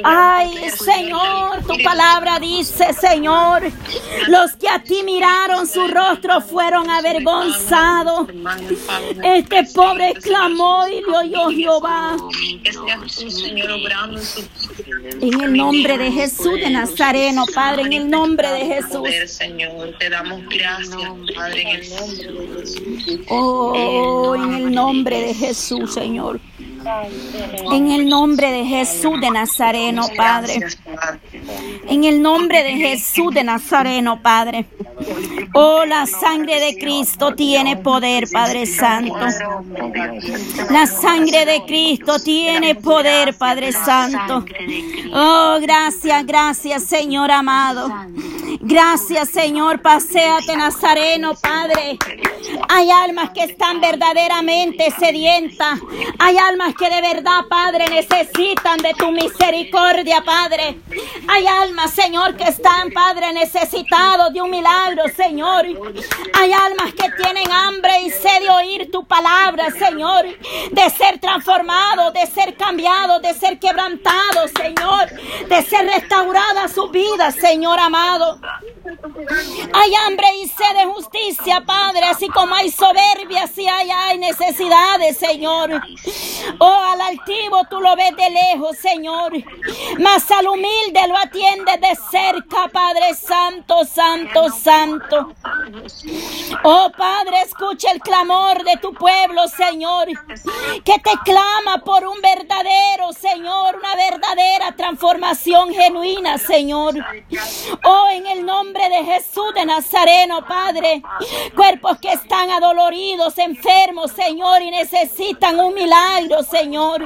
Ay, 0.03 0.69
Señor, 0.69 1.65
tu 1.65 1.81
palabra 1.83 2.39
dice, 2.39 2.93
Señor, 2.93 3.63
los 4.27 4.55
que 4.55 4.69
a 4.69 4.79
ti 4.79 5.01
miraron 5.03 5.67
su 5.67 5.87
rostro 5.87 6.41
fueron 6.41 6.89
avergonzados. 6.89 8.27
Este 9.23 9.63
pobre 9.73 10.13
clamó 10.15 10.87
y 10.87 11.01
le 11.01 11.17
oyó 11.17 11.49
Jehová. 11.49 12.17
En 15.21 15.41
el 15.41 15.53
nombre 15.53 15.94
de 15.97 16.11
Jesús 16.11 16.53
de 16.59 16.69
Nazareno, 16.69 17.45
Padre, 17.53 17.83
en 17.83 17.93
el 17.93 18.09
nombre 18.09 18.49
de 18.49 18.65
Jesús. 18.65 19.09
Señor, 19.27 19.95
te 19.99 20.09
damos 20.09 20.41
gracias, 20.49 20.99
Padre, 21.35 21.61
en 21.61 21.67
el 21.67 21.89
nombre 21.89 22.31
de 22.31 22.59
Jesús. 22.59 23.21
Oh, 23.29 24.35
en 24.35 24.53
el 24.53 24.71
nombre 24.73 25.21
de 25.21 25.33
Jesús, 25.33 25.93
Señor. 25.93 26.39
En 27.71 27.91
el 27.91 28.07
nombre 28.07 28.51
de 28.51 28.65
Jesús 28.65 29.19
de 29.19 29.31
Nazareno, 29.31 30.07
Padre. 30.15 30.59
En 31.87 32.03
el 32.03 32.21
nombre 32.21 32.63
de 32.63 32.73
Jesús 32.73 33.33
de 33.33 33.43
Nazareno, 33.43 34.21
Padre. 34.21 34.65
Oh, 35.57 35.85
la 35.85 36.05
sangre 36.05 36.59
de 36.59 36.77
Cristo 36.77 37.33
tiene 37.33 37.77
poder, 37.77 38.27
Padre 38.29 38.65
Santo. 38.65 39.15
La 40.69 40.85
sangre 40.85 41.45
de 41.45 41.63
Cristo 41.65 42.19
tiene 42.19 42.75
poder, 42.75 43.37
Padre 43.37 43.71
Santo. 43.71 44.43
Oh, 45.13 45.57
gracias, 45.61 46.25
gracias, 46.25 46.83
Señor 46.83 47.31
amado. 47.31 47.89
Gracias, 48.59 49.29
Señor. 49.29 49.81
Paseate, 49.81 50.57
Nazareno, 50.57 51.35
Padre. 51.35 51.99
Hay 52.67 52.89
almas 52.91 53.29
que 53.29 53.43
están 53.43 53.79
verdaderamente 53.79 54.93
sedientas. 54.99 55.79
Hay 56.19 56.37
almas 56.37 56.75
que 56.75 56.89
de 56.89 57.01
verdad, 57.01 57.45
Padre, 57.49 57.85
necesitan 57.89 58.77
de 58.79 58.93
tu 58.93 59.09
misericordia, 59.11 60.21
Padre. 60.25 60.79
Hay 61.27 61.47
almas, 61.47 61.91
Señor, 61.91 62.35
que 62.35 62.43
están, 62.43 62.91
Padre, 62.91 63.31
necesitados 63.33 64.33
de 64.33 64.41
un 64.41 64.49
milagro, 64.49 65.03
Señor. 65.15 65.44
Hay 66.33 66.51
almas 66.51 66.93
que 66.93 67.11
tienen 67.11 67.51
hambre 67.51 68.01
y 68.01 68.09
sed 68.09 68.41
de 68.41 68.49
oír 68.49 68.91
tu 68.91 69.05
palabra, 69.05 69.69
Señor. 69.71 70.25
De 70.71 70.89
ser 70.89 71.19
transformados, 71.19 72.13
de 72.13 72.25
ser 72.25 72.55
cambiados, 72.55 73.21
de 73.21 73.33
ser 73.33 73.59
quebrantados, 73.59 74.51
Señor. 74.57 75.09
De 75.47 75.61
ser 75.61 75.85
restaurada 75.85 76.67
su 76.67 76.89
vida, 76.89 77.31
Señor 77.31 77.79
amado. 77.79 78.39
Hay 79.73 79.95
hambre 79.95 80.27
y 80.41 80.47
sed 80.47 80.77
de 80.77 80.85
justicia, 80.85 81.61
Padre, 81.65 82.05
así 82.05 82.27
como 82.29 82.53
hay 82.55 82.71
soberbia, 82.71 83.43
así 83.43 83.67
hay, 83.67 83.89
hay 83.89 84.17
necesidades, 84.17 85.17
Señor. 85.17 85.81
Oh, 86.59 86.83
al 86.91 87.01
altivo 87.01 87.63
tú 87.69 87.79
lo 87.81 87.95
ves 87.95 88.15
de 88.15 88.29
lejos, 88.29 88.77
Señor. 88.77 89.33
Mas 89.99 90.29
al 90.31 90.47
humilde 90.47 91.07
lo 91.07 91.17
atiende 91.17 91.77
de 91.77 91.95
cerca, 91.95 92.67
Padre 92.71 93.13
Santo, 93.15 93.85
Santo, 93.85 94.49
Santo. 94.49 95.24
Oh, 96.63 96.91
Padre, 96.97 97.41
escucha 97.41 97.91
el 97.91 97.99
clamor 97.99 98.63
de 98.63 98.77
tu 98.77 98.93
pueblo, 98.93 99.47
Señor. 99.47 100.07
Que 100.83 100.99
te 100.99 101.11
clama 101.23 101.83
por 101.83 102.05
un 102.05 102.21
verdadero, 102.21 103.11
Señor, 103.13 103.75
una 103.75 103.95
verdadera 103.95 104.75
transformación 104.75 105.73
genuina, 105.73 106.37
Señor. 106.37 106.95
Oh, 107.83 108.07
en 108.11 108.25
el 108.27 108.45
nombre 108.45 108.89
de 108.89 109.03
Jesús 109.03 109.53
de 109.53 109.65
Nazareno, 109.65 110.45
Padre. 110.45 111.01
Cuerpos 111.55 111.97
que 111.99 112.11
están 112.13 112.49
adoloridos, 112.51 113.37
enfermos, 113.37 114.11
Señor, 114.11 114.61
y 114.61 114.71
necesitan 114.71 115.59
un 115.59 115.73
milagro, 115.73 116.43
Señor. 116.43 117.03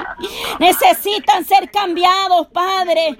Necesitan 0.58 1.44
ser 1.44 1.70
cambiados, 1.70 2.48
Padre. 2.48 3.18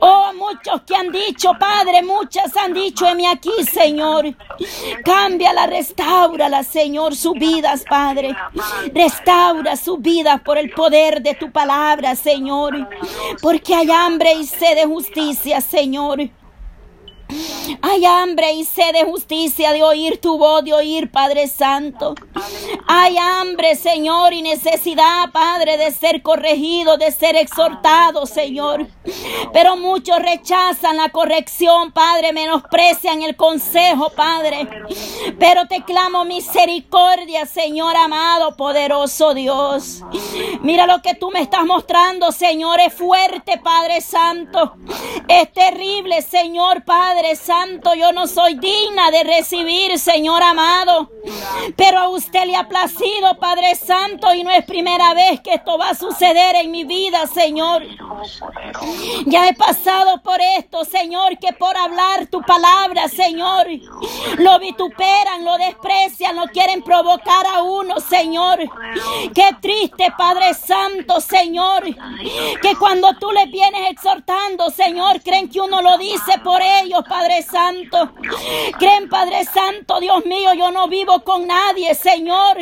Oh, 0.00 0.32
muchos 0.34 0.82
que 0.82 0.94
han 0.94 1.10
dicho, 1.10 1.52
Padre, 1.58 2.02
muchas 2.02 2.56
han 2.56 2.74
dicho 2.74 3.06
mí 3.14 3.26
aquí, 3.26 3.52
Señor. 3.70 4.33
Cámbiala, 5.04 5.66
restaurala, 5.66 6.62
Señor, 6.62 7.14
sus 7.16 7.34
vidas, 7.34 7.84
Padre. 7.88 8.36
Restaura 8.92 9.76
sus 9.76 10.00
vidas 10.00 10.40
por 10.42 10.58
el 10.58 10.70
poder 10.70 11.22
de 11.22 11.34
tu 11.34 11.50
palabra, 11.50 12.14
Señor. 12.16 12.88
Porque 13.40 13.74
hay 13.74 13.90
hambre 13.90 14.32
y 14.34 14.46
sed 14.46 14.76
de 14.76 14.86
justicia, 14.86 15.60
Señor. 15.60 16.20
Hay 17.82 18.04
hambre 18.04 18.52
y 18.52 18.64
sed 18.64 18.92
de 18.92 19.04
justicia, 19.04 19.72
de 19.72 19.82
oír 19.82 20.20
tu 20.20 20.38
voz, 20.38 20.64
de 20.64 20.74
oír, 20.74 21.10
Padre 21.10 21.48
Santo. 21.48 22.14
Hay 22.86 23.16
hambre, 23.16 23.76
Señor, 23.76 24.32
y 24.32 24.42
necesidad, 24.42 25.30
Padre, 25.32 25.76
de 25.76 25.90
ser 25.90 26.22
corregido, 26.22 26.96
de 26.96 27.10
ser 27.10 27.36
exhortado, 27.36 28.26
Señor. 28.26 28.86
Pero 29.52 29.76
muchos 29.76 30.18
rechazan 30.18 30.96
la 30.96 31.08
corrección, 31.10 31.92
Padre, 31.92 32.32
menosprecian 32.32 33.22
el 33.22 33.36
consejo, 33.36 34.10
Padre. 34.10 34.68
Pero 35.38 35.66
te 35.66 35.82
clamo 35.84 36.24
misericordia, 36.24 37.46
Señor 37.46 37.96
amado, 37.96 38.56
poderoso 38.56 39.34
Dios. 39.34 40.02
Mira 40.60 40.86
lo 40.86 41.00
que 41.02 41.14
tú 41.14 41.30
me 41.30 41.40
estás 41.40 41.64
mostrando, 41.64 42.32
Señor, 42.32 42.80
es 42.80 42.92
fuerte, 42.92 43.58
Padre 43.58 44.00
Santo. 44.00 44.74
Es 45.28 45.52
terrible, 45.52 46.22
Señor, 46.22 46.84
Padre. 46.84 47.13
Padre 47.14 47.36
Santo, 47.36 47.94
yo 47.94 48.10
no 48.10 48.26
soy 48.26 48.56
digna 48.56 49.12
de 49.12 49.22
recibir, 49.22 49.96
Señor 50.00 50.42
amado. 50.42 51.12
Pero 51.76 51.98
a 52.00 52.08
usted 52.08 52.44
le 52.44 52.56
ha 52.56 52.68
placido, 52.68 53.38
Padre 53.38 53.76
Santo, 53.76 54.34
y 54.34 54.42
no 54.42 54.50
es 54.50 54.64
primera 54.64 55.14
vez 55.14 55.40
que 55.40 55.54
esto 55.54 55.78
va 55.78 55.90
a 55.90 55.94
suceder 55.94 56.56
en 56.56 56.72
mi 56.72 56.82
vida, 56.82 57.24
Señor. 57.28 57.84
Ya 59.26 59.48
he 59.48 59.54
pasado 59.54 60.20
por 60.22 60.40
esto, 60.58 60.84
Señor, 60.84 61.38
que 61.38 61.52
por 61.52 61.76
hablar 61.76 62.26
tu 62.26 62.42
palabra, 62.42 63.06
Señor, 63.06 63.68
lo 64.38 64.58
vituperan, 64.58 65.44
lo 65.44 65.56
desprecian, 65.56 66.34
lo 66.34 66.46
quieren 66.48 66.82
provocar 66.82 67.46
a 67.46 67.62
uno, 67.62 68.00
Señor. 68.00 68.58
Qué 69.32 69.50
triste, 69.62 70.12
Padre 70.18 70.52
Santo, 70.54 71.20
Señor, 71.20 71.84
que 72.60 72.76
cuando 72.76 73.14
tú 73.18 73.30
le 73.30 73.46
vienes 73.46 73.92
exhortando, 73.92 74.68
Señor, 74.70 75.22
creen 75.22 75.48
que 75.48 75.60
uno 75.60 75.80
lo 75.80 75.96
dice 75.96 76.38
por 76.42 76.60
ellos, 76.60 77.03
Padre 77.04 77.42
Santo. 77.42 78.12
Creen, 78.78 79.08
Padre 79.08 79.44
Santo, 79.44 80.00
Dios 80.00 80.24
mío, 80.26 80.54
yo 80.54 80.70
no 80.70 80.88
vivo 80.88 81.20
con 81.20 81.46
nadie, 81.46 81.94
Señor. 81.94 82.58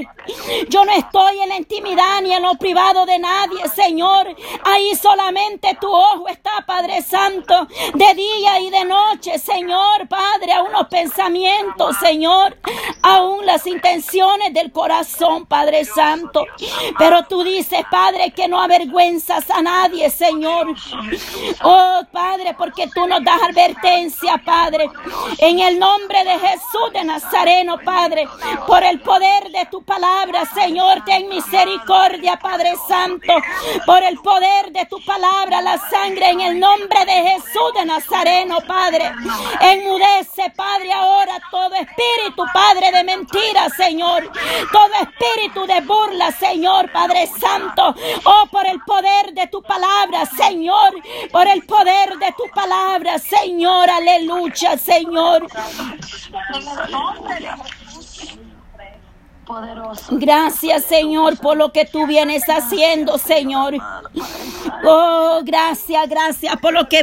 Yo 0.68 0.84
no 0.84 0.92
estoy 0.92 1.40
en 1.40 1.48
la 1.48 1.56
intimidad 1.56 2.20
ni 2.22 2.32
en 2.32 2.42
lo 2.42 2.54
privado 2.54 3.06
de 3.06 3.18
nadie, 3.18 3.68
Señor. 3.74 4.34
Ahí 4.64 4.94
solamente 4.94 5.76
tu 5.80 5.88
ojo 5.88 6.28
está, 6.28 6.50
Padre 6.66 7.02
Santo, 7.02 7.66
de 7.94 8.14
día 8.14 8.60
y 8.60 8.70
de 8.70 8.84
noche, 8.84 9.38
Señor, 9.38 10.08
Padre, 10.08 10.52
a 10.52 10.62
unos 10.62 10.86
pensamientos, 10.88 11.96
Señor, 11.98 12.56
aún 13.02 13.46
las 13.46 13.66
intenciones 13.66 14.52
del 14.52 14.72
corazón, 14.72 15.46
Padre 15.46 15.84
Santo. 15.84 16.46
Pero 16.98 17.24
tú 17.24 17.42
dices, 17.42 17.80
Padre, 17.90 18.32
que 18.32 18.48
no 18.48 18.60
avergüenzas 18.60 19.50
a 19.50 19.62
nadie, 19.62 20.10
Señor. 20.10 20.74
Oh, 21.62 22.00
Padre, 22.12 22.54
porque 22.54 22.88
tú 22.88 23.06
nos 23.06 23.24
das 23.24 23.42
advertencia 23.42 24.31
Padre. 24.38 24.90
En 25.38 25.58
el 25.58 25.78
nombre 25.78 26.24
de 26.24 26.38
Jesús 26.38 26.92
de 26.92 27.04
Nazareno, 27.04 27.78
Padre. 27.78 28.28
Por 28.66 28.82
el 28.82 29.00
poder 29.00 29.50
de 29.50 29.66
tu 29.70 29.82
palabra, 29.82 30.44
Señor, 30.54 31.04
ten 31.04 31.28
misericordia, 31.28 32.38
Padre 32.38 32.74
Santo. 32.88 33.32
Por 33.86 34.02
el 34.02 34.18
poder 34.18 34.72
de 34.72 34.86
tu 34.86 35.02
palabra, 35.04 35.60
la 35.60 35.78
sangre 35.90 36.30
en 36.30 36.40
el 36.40 36.60
nombre 36.60 37.04
de 37.04 37.30
Jesús 37.30 37.72
de 37.74 37.84
Nazareno, 37.84 38.58
Padre. 38.66 39.12
Enmudece, 39.60 40.50
Padre, 40.56 40.92
ahora 40.92 41.40
todo 41.50 41.74
espíritu, 41.74 42.44
Padre, 42.52 42.90
de 42.92 43.04
mentira, 43.04 43.68
Señor. 43.70 44.30
Todo 44.72 44.92
espíritu 45.02 45.66
de 45.66 45.80
burla, 45.82 46.32
Señor, 46.32 46.90
Padre 46.92 47.28
Santo. 47.38 47.94
Oh, 48.24 48.46
por 48.50 48.66
el 48.66 48.80
poder 48.80 49.32
de 49.32 49.46
tu 49.48 49.62
palabra, 49.62 50.26
Señor. 50.26 50.94
Por 51.30 51.46
el 51.46 51.64
poder 51.64 52.18
de 52.18 52.32
tu 52.32 52.44
palabra, 52.54 53.18
Señor. 53.18 53.90
Aleluya 53.90 54.21
lucha, 54.22 54.76
Señor. 54.78 55.46
Gracias, 60.10 60.84
Señor, 60.84 61.36
por 61.38 61.56
lo 61.56 61.72
que 61.72 61.84
tú 61.84 62.06
vienes 62.06 62.44
haciendo, 62.48 63.18
Señor. 63.18 63.74
Oh, 64.84 65.40
gracias, 65.44 66.08
gracias 66.08 66.56
por 66.56 66.72
lo 66.72 66.88
que 66.88 67.00